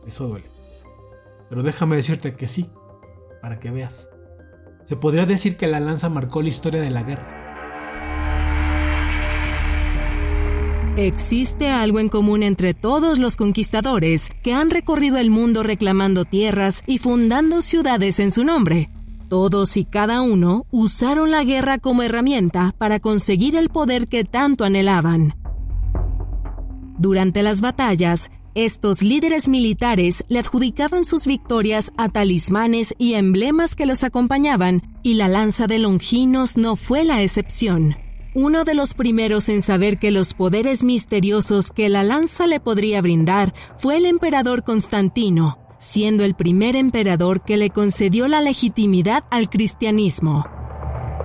[0.05, 0.45] Eso duele.
[1.49, 2.69] Pero déjame decirte que sí,
[3.41, 4.09] para que veas.
[4.83, 7.37] Se podría decir que la lanza marcó la historia de la guerra.
[10.97, 16.83] Existe algo en común entre todos los conquistadores que han recorrido el mundo reclamando tierras
[16.87, 18.89] y fundando ciudades en su nombre.
[19.29, 24.63] Todos y cada uno usaron la guerra como herramienta para conseguir el poder que tanto
[24.63, 25.35] anhelaban.
[26.97, 33.85] Durante las batallas, Estos líderes militares le adjudicaban sus victorias a talismanes y emblemas que
[33.85, 37.97] los acompañaban, y la lanza de Longinos no fue la excepción.
[38.33, 42.99] Uno de los primeros en saber que los poderes misteriosos que la lanza le podría
[42.99, 49.51] brindar fue el emperador Constantino, siendo el primer emperador que le concedió la legitimidad al
[49.51, 50.47] cristianismo.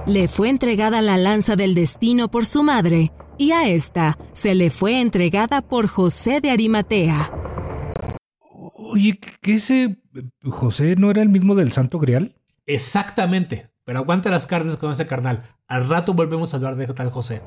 [0.07, 3.11] Le fue entregada la lanza del destino por su madre,
[3.43, 7.33] y a esta se le fue entregada por José de Arimatea.
[8.77, 9.99] Oye, ¿que ese
[10.45, 12.37] José no era el mismo del Santo Grial?
[12.67, 13.71] Exactamente.
[13.85, 15.43] Pero aguanta las carnes con ese carnal.
[15.67, 17.43] Al rato volvemos a hablar de tal José.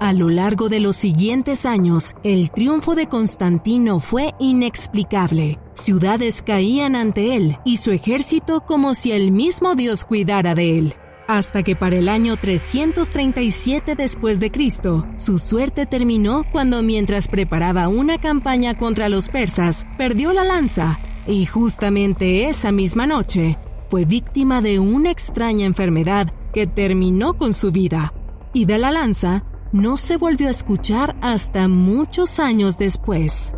[0.00, 5.58] A lo largo de los siguientes años, el triunfo de Constantino fue inexplicable.
[5.74, 10.96] Ciudades caían ante él y su ejército como si el mismo Dios cuidara de él
[11.26, 17.88] hasta que para el año 337 después de Cristo, su suerte terminó cuando mientras preparaba
[17.88, 23.58] una campaña contra los persas, perdió la lanza y justamente esa misma noche
[23.88, 28.12] fue víctima de una extraña enfermedad que terminó con su vida.
[28.52, 33.52] Y de la lanza no se volvió a escuchar hasta muchos años después.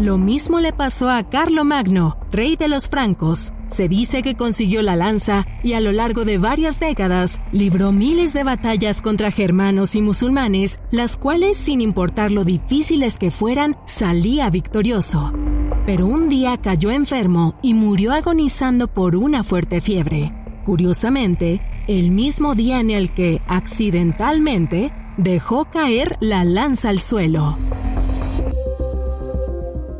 [0.00, 3.52] Lo mismo le pasó a Carlo Magno, rey de los francos.
[3.68, 8.32] Se dice que consiguió la lanza y a lo largo de varias décadas libró miles
[8.32, 14.48] de batallas contra germanos y musulmanes, las cuales, sin importar lo difíciles que fueran, salía
[14.48, 15.34] victorioso.
[15.84, 20.32] Pero un día cayó enfermo y murió agonizando por una fuerte fiebre.
[20.64, 27.58] Curiosamente, el mismo día en el que, accidentalmente, dejó caer la lanza al suelo.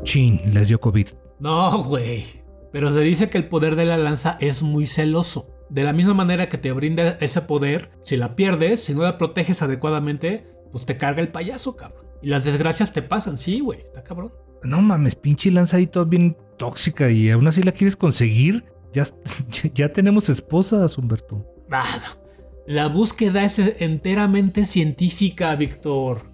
[0.02, 1.08] Chin, les dio COVID.
[1.38, 2.24] No, güey.
[2.72, 5.50] Pero se dice que el poder de la lanza es muy celoso.
[5.68, 9.18] De la misma manera que te brinda ese poder, si la pierdes, si no la
[9.18, 12.06] proteges adecuadamente, pues te carga el payaso, cabrón.
[12.22, 13.80] Y las desgracias te pasan, sí, güey.
[13.80, 14.32] Está cabrón.
[14.62, 18.64] No mames, pinche lanza ahí todo bien tóxica y aún así la quieres conseguir.
[18.92, 19.04] Ya,
[19.74, 21.46] ya tenemos esposas, Humberto.
[21.68, 22.18] Nada.
[22.66, 26.30] La búsqueda es enteramente científica, Víctor.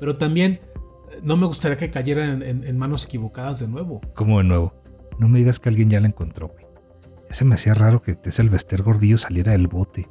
[0.00, 0.60] Pero también
[1.22, 4.00] no me gustaría que cayera en, manos equivocadas de nuevo.
[4.14, 4.74] ¿Cómo de nuevo?
[5.18, 6.66] No me digas que alguien ya la encontró, güey.
[7.30, 10.08] Ese me hacía raro que ese Vester Gordillo saliera del bote.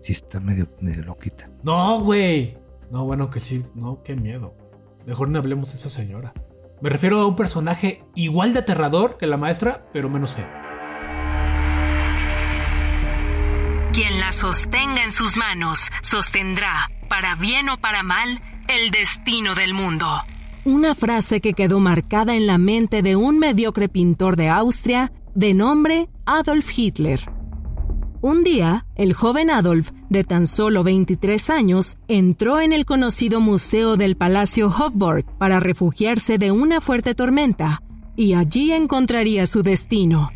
[0.00, 1.50] Sí está medio, medio loquita.
[1.62, 2.56] No, güey.
[2.90, 3.64] No, bueno, que sí.
[3.74, 4.54] No, qué miedo.
[5.04, 6.32] Mejor no hablemos de esa señora.
[6.80, 10.48] Me refiero a un personaje igual de aterrador que la maestra, pero menos feo.
[13.92, 19.74] Quien la sostenga en sus manos, sostendrá, para bien o para mal, el destino del
[19.74, 20.22] mundo.
[20.66, 25.54] Una frase que quedó marcada en la mente de un mediocre pintor de Austria de
[25.54, 27.20] nombre Adolf Hitler.
[28.20, 33.96] Un día, el joven Adolf, de tan solo 23 años, entró en el conocido Museo
[33.96, 37.80] del Palacio Hofburg para refugiarse de una fuerte tormenta,
[38.16, 40.32] y allí encontraría su destino.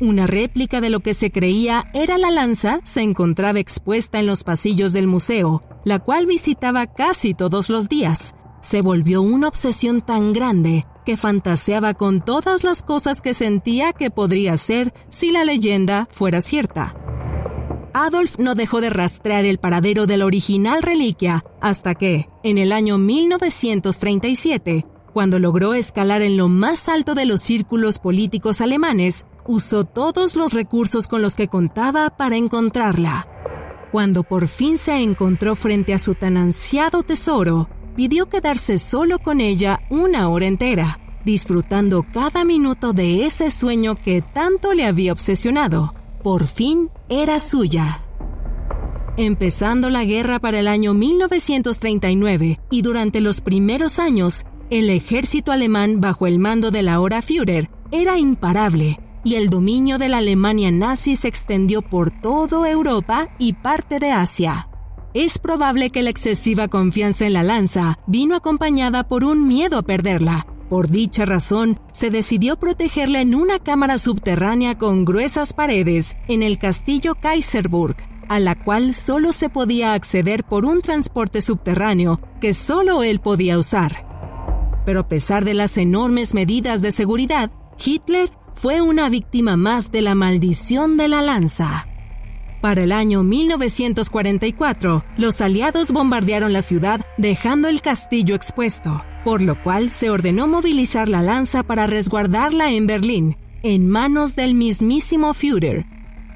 [0.00, 4.44] Una réplica de lo que se creía era la lanza se encontraba expuesta en los
[4.44, 8.34] pasillos del museo, la cual visitaba casi todos los días.
[8.64, 14.10] Se volvió una obsesión tan grande que fantaseaba con todas las cosas que sentía que
[14.10, 16.96] podría ser si la leyenda fuera cierta.
[17.92, 22.72] Adolf no dejó de rastrear el paradero de la original reliquia hasta que, en el
[22.72, 29.84] año 1937, cuando logró escalar en lo más alto de los círculos políticos alemanes, usó
[29.84, 33.28] todos los recursos con los que contaba para encontrarla.
[33.92, 39.40] Cuando por fin se encontró frente a su tan ansiado tesoro, pidió quedarse solo con
[39.40, 45.94] ella una hora entera, disfrutando cada minuto de ese sueño que tanto le había obsesionado.
[46.22, 48.00] Por fin era suya.
[49.16, 56.00] Empezando la guerra para el año 1939 y durante los primeros años, el ejército alemán
[56.00, 60.70] bajo el mando de la hora Führer era imparable y el dominio de la Alemania
[60.70, 64.68] nazi se extendió por toda Europa y parte de Asia.
[65.14, 69.82] Es probable que la excesiva confianza en la lanza vino acompañada por un miedo a
[69.82, 70.44] perderla.
[70.68, 76.58] Por dicha razón, se decidió protegerla en una cámara subterránea con gruesas paredes en el
[76.58, 77.94] castillo Kaiserburg,
[78.28, 83.56] a la cual solo se podía acceder por un transporte subterráneo que solo él podía
[83.56, 84.04] usar.
[84.84, 90.02] Pero a pesar de las enormes medidas de seguridad, Hitler fue una víctima más de
[90.02, 91.86] la maldición de la lanza.
[92.64, 99.62] Para el año 1944, los aliados bombardearon la ciudad dejando el castillo expuesto, por lo
[99.62, 105.84] cual se ordenó movilizar la lanza para resguardarla en Berlín, en manos del mismísimo Führer.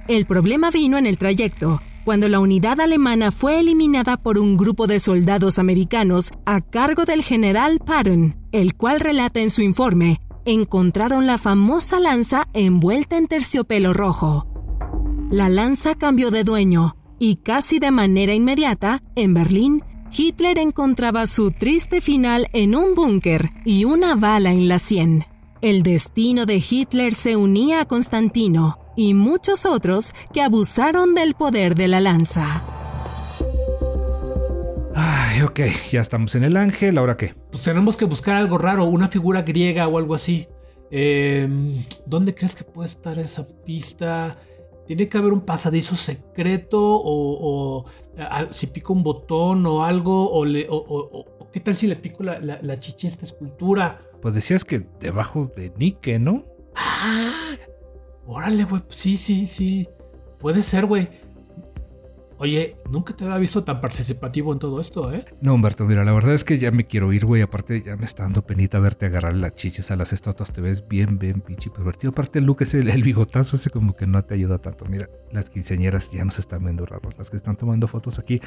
[0.06, 4.86] El problema vino en el trayecto, cuando la unidad alemana fue eliminada por un grupo
[4.86, 11.26] de soldados americanos a cargo del general Patton, el cual relata en su informe, encontraron
[11.26, 14.57] la famosa lanza envuelta en terciopelo rojo.
[15.30, 21.50] La lanza cambió de dueño y casi de manera inmediata, en Berlín, Hitler encontraba su
[21.50, 25.26] triste final en un búnker y una bala en la sien.
[25.60, 31.74] El destino de Hitler se unía a Constantino y muchos otros que abusaron del poder
[31.74, 32.62] de la lanza.
[34.94, 35.60] Ay, ok,
[35.90, 37.34] ya estamos en el ángel, ¿ahora qué?
[37.50, 40.48] Pues tenemos que buscar algo raro, una figura griega o algo así.
[40.90, 41.74] Em,
[42.06, 44.38] ¿Dónde crees que puede estar esa pista?
[44.88, 47.84] Tiene que haber un pasadizo secreto o, o
[48.50, 52.40] si pico un botón o algo o, le, o, qué tal si le pico la,
[52.40, 53.98] la, la chichi a esta escultura.
[54.22, 56.46] Pues decías que debajo de Nike, ¿no?
[56.74, 57.30] Ah,
[58.26, 58.80] órale, güey.
[58.88, 59.86] Sí, sí, sí.
[60.38, 61.08] Puede ser, güey.
[62.40, 65.24] Oye, nunca te había visto tan participativo en todo esto, ¿eh?
[65.40, 67.42] No, Humberto, mira, la verdad es que ya me quiero ir, güey.
[67.42, 70.52] Aparte, ya me está dando penita verte agarrarle las chiches a las estatuas.
[70.52, 72.12] Te ves bien, bien, pinche pervertido.
[72.12, 74.84] Aparte, el look ese, el, bigotazo ese como que no te ayuda tanto.
[74.84, 77.18] Mira, las quinceañeras ya nos están viendo raros.
[77.18, 78.40] Las que están tomando fotos aquí.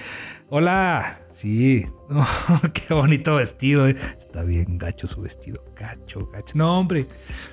[0.50, 1.24] ¡Hola!
[1.32, 1.86] Sí.
[2.74, 3.98] qué bonito vestido, ¿eh?
[4.18, 5.66] Está bien gacho su vestido.
[5.78, 6.58] Gacho, gacho.
[6.58, 7.08] No, hombre.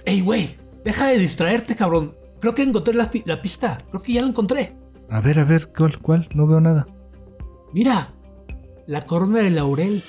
[0.05, 0.55] ¡Ey, güey!
[0.85, 2.15] Deja de distraerte, cabrón.
[2.41, 3.79] Creo que encontré la, la pista.
[3.91, 4.77] Creo que ya la encontré.
[5.11, 5.99] A ver, a ver, ¿cuál?
[5.99, 6.29] ¿Cuál?
[6.35, 6.87] No veo nada.
[7.73, 8.13] Mira,
[8.87, 10.03] la corona de laurel.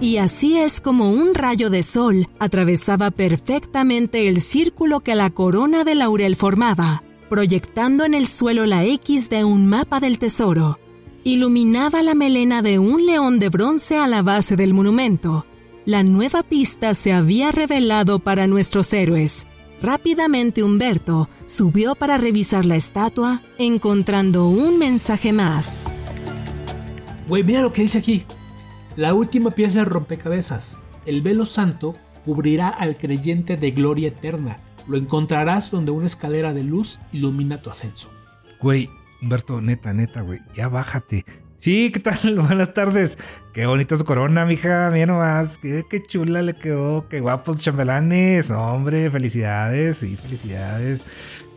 [0.00, 5.82] Y así es como un rayo de sol atravesaba perfectamente el círculo que la corona
[5.82, 10.78] de laurel formaba, proyectando en el suelo la X de un mapa del tesoro.
[11.24, 15.44] Iluminaba la melena de un león de bronce a la base del monumento.
[15.84, 19.46] La nueva pista se había revelado para nuestros héroes,
[19.80, 25.86] Rápidamente Humberto subió para revisar la estatua, encontrando un mensaje más.
[27.28, 28.24] Güey, mira lo que dice aquí.
[28.96, 30.80] La última pieza de rompecabezas.
[31.06, 34.58] El velo santo cubrirá al creyente de gloria eterna.
[34.88, 38.10] Lo encontrarás donde una escalera de luz ilumina tu ascenso.
[38.60, 38.90] Güey,
[39.22, 41.24] Humberto, neta, neta, güey, ya bájate.
[41.58, 42.38] Sí, ¿qué tal?
[42.40, 43.18] Buenas tardes.
[43.52, 44.90] Qué bonita su corona, mija.
[44.92, 45.58] Mira nomás.
[45.58, 47.08] Qué, qué chula le quedó.
[47.08, 48.52] Qué guapos chambelanes.
[48.52, 49.96] Hombre, felicidades.
[49.96, 51.00] Sí, felicidades.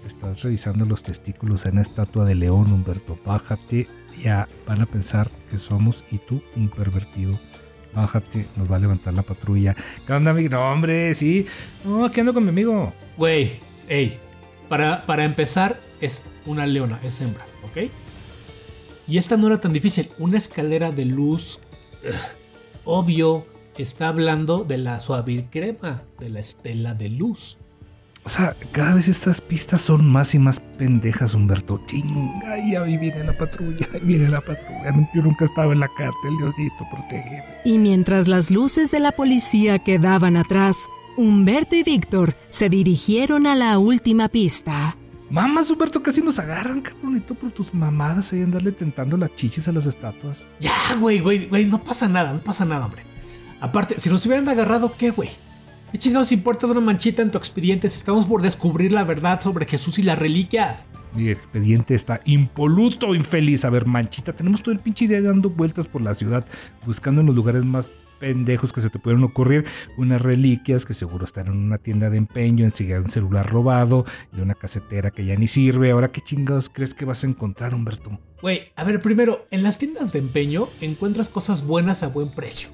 [0.07, 3.19] Estás revisando los testículos en estatua de león, Humberto.
[3.23, 3.87] Bájate.
[4.23, 7.39] Ya van a pensar que somos y tú un pervertido.
[7.93, 9.75] Bájate, nos va a levantar la patrulla.
[10.07, 10.49] ¿Qué onda, amigo?
[10.49, 11.45] No, sí.
[11.85, 12.91] No, aquí ando con mi amigo.
[13.17, 14.19] Güey, ey.
[14.67, 17.91] Para, para empezar, es una leona, es hembra, ¿ok?
[19.07, 20.09] Y esta no era tan difícil.
[20.19, 21.59] Una escalera de luz.
[22.85, 23.45] obvio,
[23.81, 27.57] está hablando de la suave crema, de la estela de luz.
[28.23, 31.81] O sea, cada vez estas pistas son más y más pendejas, Humberto.
[31.87, 35.09] Chinga, y ahí viene la patrulla, ahí viene la patrulla.
[35.13, 37.43] Yo nunca estaba en la cárcel, Diosito, protege.
[37.65, 40.75] Y mientras las luces de la policía quedaban atrás,
[41.17, 44.95] Humberto y Víctor se dirigieron a la última pista.
[45.31, 49.71] Mamá, Humberto, casi nos agarran, cabronito, por tus mamadas ahí andarle tentando las chichis a
[49.71, 50.45] las estatuas.
[50.59, 53.03] Ya, güey, güey, güey, no pasa nada, no pasa nada, hombre.
[53.61, 55.29] Aparte, si nos hubieran agarrado, ¿qué, güey?
[55.89, 59.39] ¿Qué chingados importa de una manchita en tu expediente si estamos por descubrir la verdad
[59.39, 60.87] sobre Jesús y las reliquias?
[61.15, 63.63] Mi expediente está impoluto, infeliz.
[63.63, 66.45] A ver, manchita, tenemos todo el pinche día dando vueltas por la ciudad,
[66.85, 67.89] buscando en los lugares más
[68.21, 69.65] pendejos que se te pueden ocurrir,
[69.97, 74.39] unas reliquias que seguro están en una tienda de empeño, enseguida un celular robado y
[74.39, 75.91] una casetera que ya ni sirve.
[75.91, 78.19] Ahora, ¿qué chingados crees que vas a encontrar, Humberto?
[78.41, 82.69] Güey, a ver, primero, en las tiendas de empeño encuentras cosas buenas a buen precio.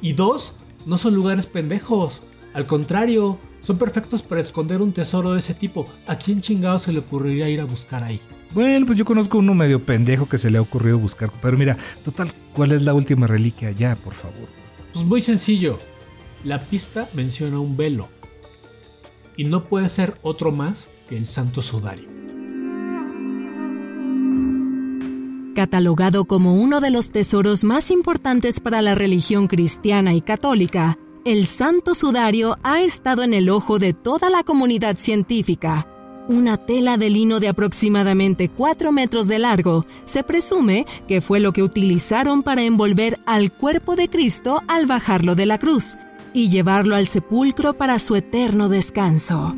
[0.00, 2.22] Y dos, no son lugares pendejos.
[2.54, 5.86] Al contrario, son perfectos para esconder un tesoro de ese tipo.
[6.06, 8.20] ¿A quién chingados se le ocurriría ir a buscar ahí?
[8.54, 11.30] Bueno, pues yo conozco uno medio pendejo que se le ha ocurrido buscar.
[11.42, 13.72] Pero mira, total, ¿cuál es la última reliquia?
[13.72, 14.55] Ya, por favor.
[14.96, 15.78] Pues muy sencillo.
[16.42, 18.08] La pista menciona un velo.
[19.36, 22.08] Y no puede ser otro más que el Santo Sudario.
[25.54, 31.46] Catalogado como uno de los tesoros más importantes para la religión cristiana y católica, el
[31.46, 35.86] Santo Sudario ha estado en el ojo de toda la comunidad científica
[36.28, 41.52] una tela de lino de aproximadamente 4 metros de largo, se presume que fue lo
[41.52, 45.96] que utilizaron para envolver al cuerpo de Cristo al bajarlo de la cruz
[46.32, 49.48] y llevarlo al sepulcro para su eterno descanso.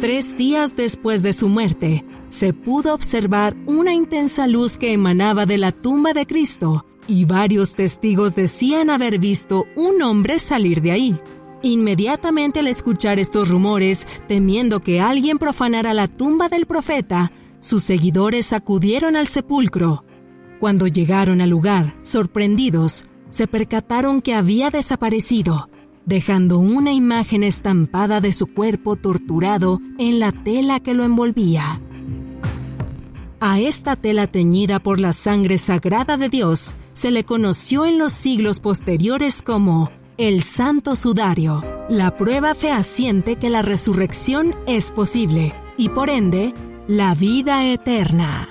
[0.00, 5.58] Tres días después de su muerte, se pudo observar una intensa luz que emanaba de
[5.58, 11.16] la tumba de Cristo, y varios testigos decían haber visto un hombre salir de ahí.
[11.62, 18.54] Inmediatamente al escuchar estos rumores, temiendo que alguien profanara la tumba del profeta, sus seguidores
[18.54, 20.04] acudieron al sepulcro.
[20.58, 25.68] Cuando llegaron al lugar, sorprendidos, se percataron que había desaparecido,
[26.06, 31.80] dejando una imagen estampada de su cuerpo torturado en la tela que lo envolvía.
[33.38, 38.12] A esta tela teñida por la sangre sagrada de Dios se le conoció en los
[38.12, 39.90] siglos posteriores como
[40.20, 46.52] el Santo Sudario, la prueba fehaciente que la resurrección es posible y por ende
[46.86, 48.46] la vida eterna.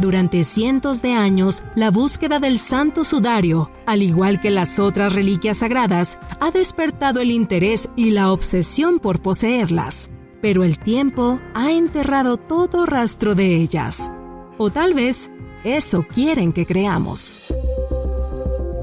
[0.00, 5.56] Durante cientos de años, la búsqueda del Santo Sudario, al igual que las otras reliquias
[5.56, 10.10] sagradas, ha despertado el interés y la obsesión por poseerlas.
[10.40, 14.12] Pero el tiempo ha enterrado todo rastro de ellas.
[14.58, 15.28] O tal vez
[15.64, 17.52] eso quieren que creamos.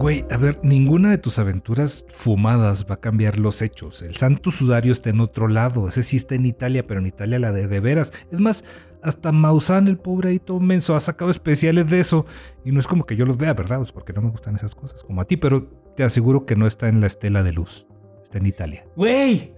[0.06, 4.04] Güey, a ver, ninguna de tus aventuras fumadas va a cambiar los hechos.
[4.04, 5.88] El santo sudario está en otro lado.
[5.88, 8.14] Ese sí está en Italia, pero en Italia la de de veras.
[8.30, 8.64] Es más,
[9.02, 12.28] hasta Maussan, el pobre ahí todo menso, ha sacado especiales de eso.
[12.64, 13.82] Y no es como que yo los vea, ¿verdad?
[13.82, 16.68] Es porque no me gustan esas cosas como a ti, pero te aseguro que no
[16.68, 17.88] está en la estela de luz.
[18.22, 18.86] Está en Italia.
[18.96, 19.56] Güey,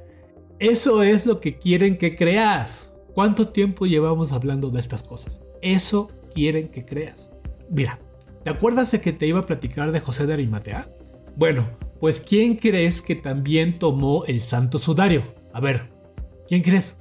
[0.59, 2.93] eso es lo que quieren que creas.
[3.13, 5.41] ¿Cuánto tiempo llevamos hablando de estas cosas?
[5.61, 7.31] Eso quieren que creas.
[7.69, 7.99] Mira,
[8.47, 10.89] ¿te acuerdas de que te iba a platicar de José de Arimatea?
[11.35, 11.69] Bueno,
[11.99, 15.21] pues ¿quién crees que también tomó el santo sudario?
[15.51, 15.91] A ver,
[16.47, 16.97] ¿quién crees?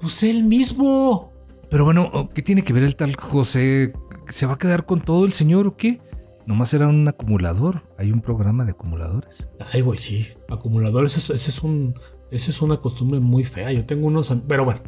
[0.00, 1.32] Pues él mismo.
[1.68, 3.92] Pero bueno, ¿qué tiene que ver el tal José?
[4.28, 6.00] ¿Se va a quedar con todo el señor o qué?
[6.46, 7.82] Nomás era un acumulador.
[7.98, 9.48] Hay un programa de acumuladores.
[9.72, 10.28] Ay, güey, sí.
[10.48, 11.98] Acumuladores, ese, ese es un.
[12.30, 13.72] Esa es una costumbre muy fea.
[13.72, 14.32] Yo tengo unos.
[14.46, 14.80] Pero bueno.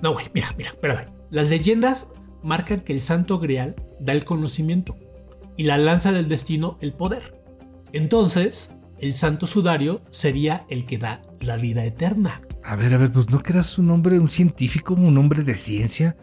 [0.00, 1.06] No, güey, mira, mira, espérame.
[1.30, 2.06] Las leyendas
[2.44, 4.94] marcan que el santo grial da el conocimiento
[5.56, 7.40] y la lanza del destino el poder.
[7.92, 12.40] Entonces, el santo sudario sería el que da la vida eterna.
[12.62, 15.54] A ver, a ver, pues no que eras un hombre, un científico, un hombre de
[15.54, 16.16] ciencia.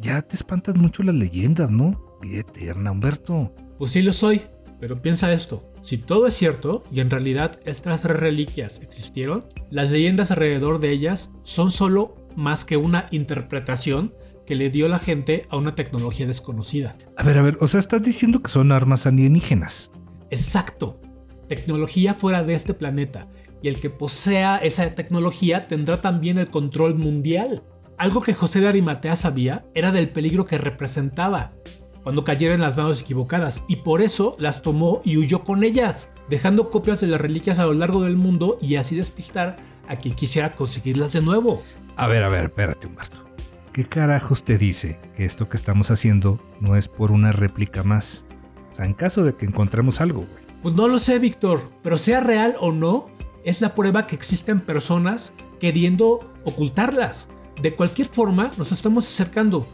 [0.00, 2.18] Ya te espantas mucho las leyendas, ¿no?
[2.20, 3.54] Vida eterna, Humberto.
[3.78, 4.42] Pues sí lo soy,
[4.80, 5.70] pero piensa esto.
[5.82, 10.90] Si todo es cierto y en realidad estas tres reliquias existieron, las leyendas alrededor de
[10.90, 14.14] ellas son solo más que una interpretación
[14.46, 16.96] que le dio la gente a una tecnología desconocida.
[17.16, 19.90] A ver, a ver, o sea, estás diciendo que son armas alienígenas.
[20.30, 21.00] Exacto.
[21.48, 23.28] Tecnología fuera de este planeta.
[23.62, 27.62] Y el que posea esa tecnología tendrá también el control mundial.
[27.98, 31.52] Algo que José de Arimatea sabía era del peligro que representaba
[32.02, 36.10] cuando cayera en las manos equivocadas y por eso las tomó y huyó con ellas,
[36.28, 39.56] dejando copias de las reliquias a lo largo del mundo y así despistar
[39.88, 41.62] a quien quisiera conseguirlas de nuevo.
[41.96, 43.31] A ver, a ver, espérate, Humberto.
[43.72, 48.26] ¿Qué carajos te dice que esto que estamos haciendo no es por una réplica más?
[48.70, 50.26] O sea, en caso de que encontremos algo.
[50.62, 53.08] Pues no lo sé, Víctor, pero sea real o no,
[53.44, 57.28] es la prueba que existen personas queriendo ocultarlas.
[57.62, 59.66] De cualquier forma, nos estamos acercando.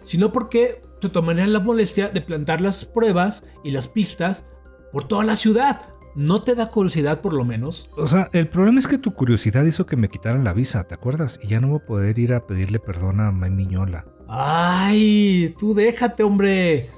[0.00, 4.46] Si no, porque se tomarían la molestia de plantar las pruebas y las pistas
[4.90, 5.93] por toda la ciudad.
[6.14, 7.90] ¿No te da curiosidad por lo menos?
[7.96, 10.94] O sea, el problema es que tu curiosidad hizo que me quitaran la visa, ¿te
[10.94, 11.40] acuerdas?
[11.42, 14.06] Y ya no voy a poder ir a pedirle perdón a May Miñola.
[14.28, 16.88] Ay, tú déjate, hombre.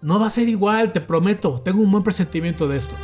[0.00, 1.60] No va a ser igual, te prometo.
[1.60, 2.94] Tengo un buen presentimiento de esto.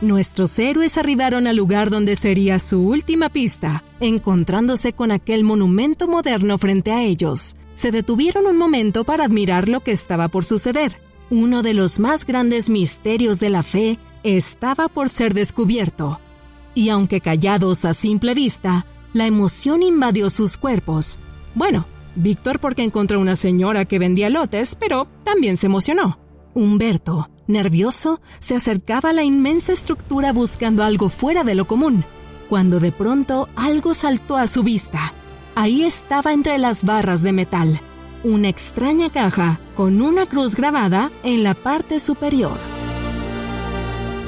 [0.00, 6.56] Nuestros héroes arribaron al lugar donde sería su última pista, encontrándose con aquel monumento moderno
[6.56, 7.54] frente a ellos.
[7.74, 10.96] Se detuvieron un momento para admirar lo que estaba por suceder.
[11.30, 16.18] Uno de los más grandes misterios de la fe estaba por ser descubierto.
[16.74, 21.20] Y aunque callados a simple vista, la emoción invadió sus cuerpos.
[21.54, 26.18] Bueno, Víctor porque encontró una señora que vendía lotes, pero también se emocionó.
[26.54, 32.04] Humberto, nervioso, se acercaba a la inmensa estructura buscando algo fuera de lo común,
[32.48, 35.12] cuando de pronto algo saltó a su vista.
[35.54, 37.80] Ahí estaba entre las barras de metal,
[38.24, 42.56] una extraña caja con una cruz grabada en la parte superior.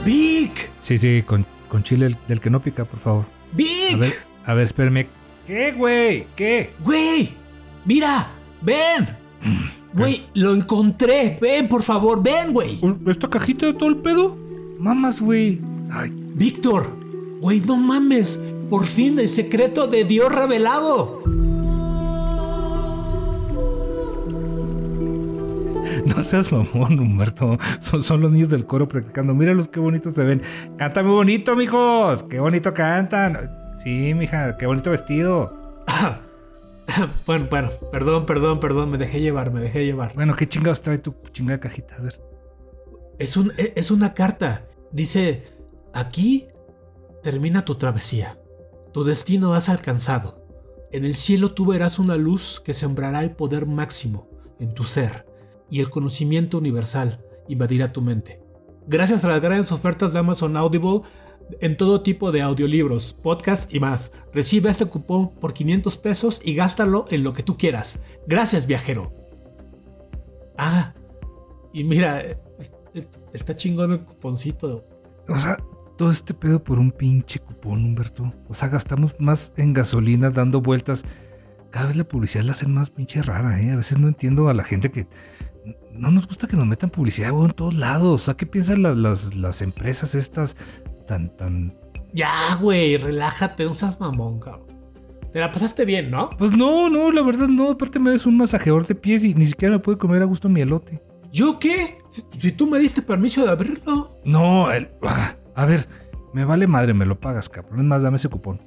[0.04, 0.70] ¡Vic!
[0.80, 3.24] Sí, sí, con, con chile del que no pica, por favor.
[3.52, 3.94] ¡Vic!
[3.94, 4.14] A ver,
[4.46, 5.06] a ver, espérame.
[5.46, 6.26] ¿Qué, güey?
[6.36, 6.72] ¿Qué?
[6.84, 7.30] ¡Güey!
[7.84, 8.30] ¡Mira!
[8.60, 9.16] ¡Ven!
[9.92, 11.38] Güey, lo encontré.
[11.40, 12.78] Ven, por favor, ven, güey.
[13.06, 14.36] ¿Esta cajita de todo el pedo?
[14.78, 15.60] Mamas, güey.
[15.90, 16.96] Ay, Víctor,
[17.40, 18.40] güey, no mames.
[18.70, 21.22] Por fin el secreto de Dios revelado.
[26.06, 27.58] no seas mamón, Humberto.
[27.80, 29.34] Son, son los niños del coro practicando.
[29.34, 30.42] Míralos qué bonitos se ven.
[30.76, 32.22] Canta muy bonito, mijos.
[32.24, 33.50] Qué bonito cantan.
[33.76, 35.84] Sí, mija, qué bonito vestido.
[37.26, 38.90] bueno, bueno, perdón, perdón, perdón.
[38.90, 40.14] Me dejé llevar, me dejé llevar.
[40.14, 41.96] Bueno, ¿qué chingados trae tu chingada cajita?
[41.96, 42.20] A ver.
[43.18, 44.66] Es, un, e- es una carta.
[44.90, 45.42] Dice,
[45.92, 46.48] aquí
[47.22, 48.38] termina tu travesía.
[48.92, 50.42] Tu destino has alcanzado.
[50.92, 54.28] En el cielo tú verás una luz que sembrará el poder máximo
[54.58, 55.31] en tu ser
[55.72, 58.42] y el conocimiento universal invadirá tu mente.
[58.86, 61.00] Gracias a las grandes ofertas de Amazon Audible
[61.62, 64.12] en todo tipo de audiolibros, podcast y más.
[64.34, 68.02] Recibe este cupón por 500 pesos y gástalo en lo que tú quieras.
[68.26, 69.14] Gracias, viajero.
[70.58, 70.92] Ah,
[71.72, 72.38] y mira, eh,
[72.92, 74.86] eh, está chingón el cuponcito.
[75.26, 75.56] O sea,
[75.96, 78.30] todo este pedo por un pinche cupón, Humberto.
[78.46, 81.02] O sea, gastamos más en gasolina dando vueltas.
[81.70, 83.70] Cada vez la publicidad la hacen más pinche rara, ¿eh?
[83.70, 85.06] A veces no entiendo a la gente que
[85.92, 88.22] no nos gusta que nos metan publicidad, güey, en todos lados.
[88.22, 90.56] O sea, ¿qué piensan las, las, empresas estas
[91.06, 91.74] tan, tan...
[92.12, 94.66] Ya, güey, relájate, no seas mamón, cabrón.
[95.32, 96.28] Te la pasaste bien, ¿no?
[96.36, 97.70] Pues no, no, la verdad no.
[97.70, 100.50] Aparte me des un masajeador de pies y ni siquiera me puede comer a gusto
[100.50, 101.00] mi elote.
[101.32, 101.98] ¿Yo qué?
[102.10, 104.18] Si, tú me diste permiso de abrirlo.
[104.24, 105.88] No, el, ah, a ver,
[106.34, 107.78] me vale madre, me lo pagas, cabrón.
[107.78, 108.60] Es más, dame ese cupón.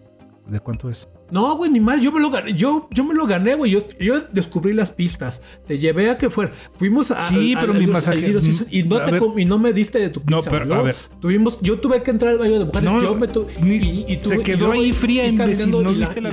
[0.47, 1.09] ¿De cuánto es?
[1.31, 1.99] No, güey, ni más.
[2.01, 2.53] Yo me lo gané.
[2.53, 3.71] Yo, yo me lo gané, güey.
[3.71, 5.41] Yo, yo descubrí las pistas.
[5.65, 6.51] Te llevé a que fuera.
[6.73, 7.29] Fuimos a.
[7.29, 8.31] Sí, pero mi masaje.
[8.69, 10.35] Y no, te, y no me diste de tu pizza.
[10.35, 10.95] No, pero a ver.
[11.19, 12.83] Tuvimos, yo tuve que entrar al baño de mujeres.
[12.83, 15.71] No, yo me tu, y, y se quedó ahí fría, imbécil.
[15.71, 16.31] No viste la.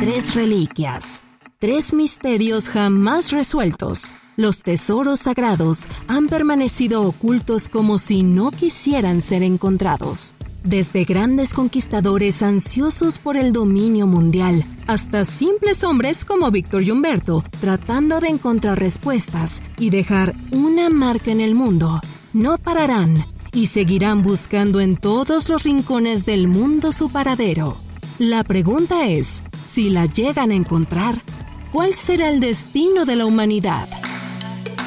[0.00, 1.22] Tres reliquias.
[1.58, 4.12] Tres misterios jamás resueltos.
[4.36, 10.34] Los tesoros sagrados han permanecido ocultos como si no quisieran ser encontrados.
[10.66, 17.44] Desde grandes conquistadores ansiosos por el dominio mundial hasta simples hombres como Víctor y Humberto
[17.60, 22.00] tratando de encontrar respuestas y dejar una marca en el mundo,
[22.32, 27.76] no pararán y seguirán buscando en todos los rincones del mundo su paradero.
[28.18, 31.22] La pregunta es, si la llegan a encontrar,
[31.70, 33.88] ¿cuál será el destino de la humanidad?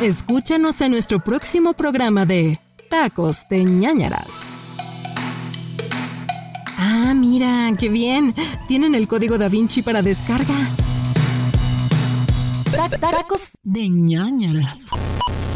[0.02, 2.60] Escúchanos en nuestro próximo programa de
[2.90, 4.59] Tacos de ñañaras.
[7.02, 8.36] Ah, mira, qué bien.
[8.68, 10.54] Tienen el código Da Vinci para descarga.
[13.00, 14.90] Tacos de ñañaras.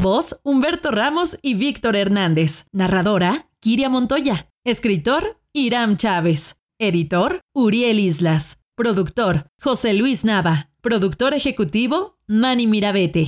[0.01, 2.67] Voz, Humberto Ramos y Víctor Hernández.
[2.71, 4.49] Narradora, Kiria Montoya.
[4.63, 6.61] Escritor, Iram Chávez.
[6.79, 8.59] Editor, Uriel Islas.
[8.75, 10.69] Productor, José Luis Nava.
[10.79, 13.27] Productor ejecutivo, Manny Mirabete.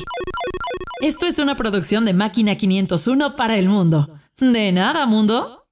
[1.01, 4.07] Esto es una producción de Máquina 501 para el mundo.
[4.37, 5.65] De nada, mundo.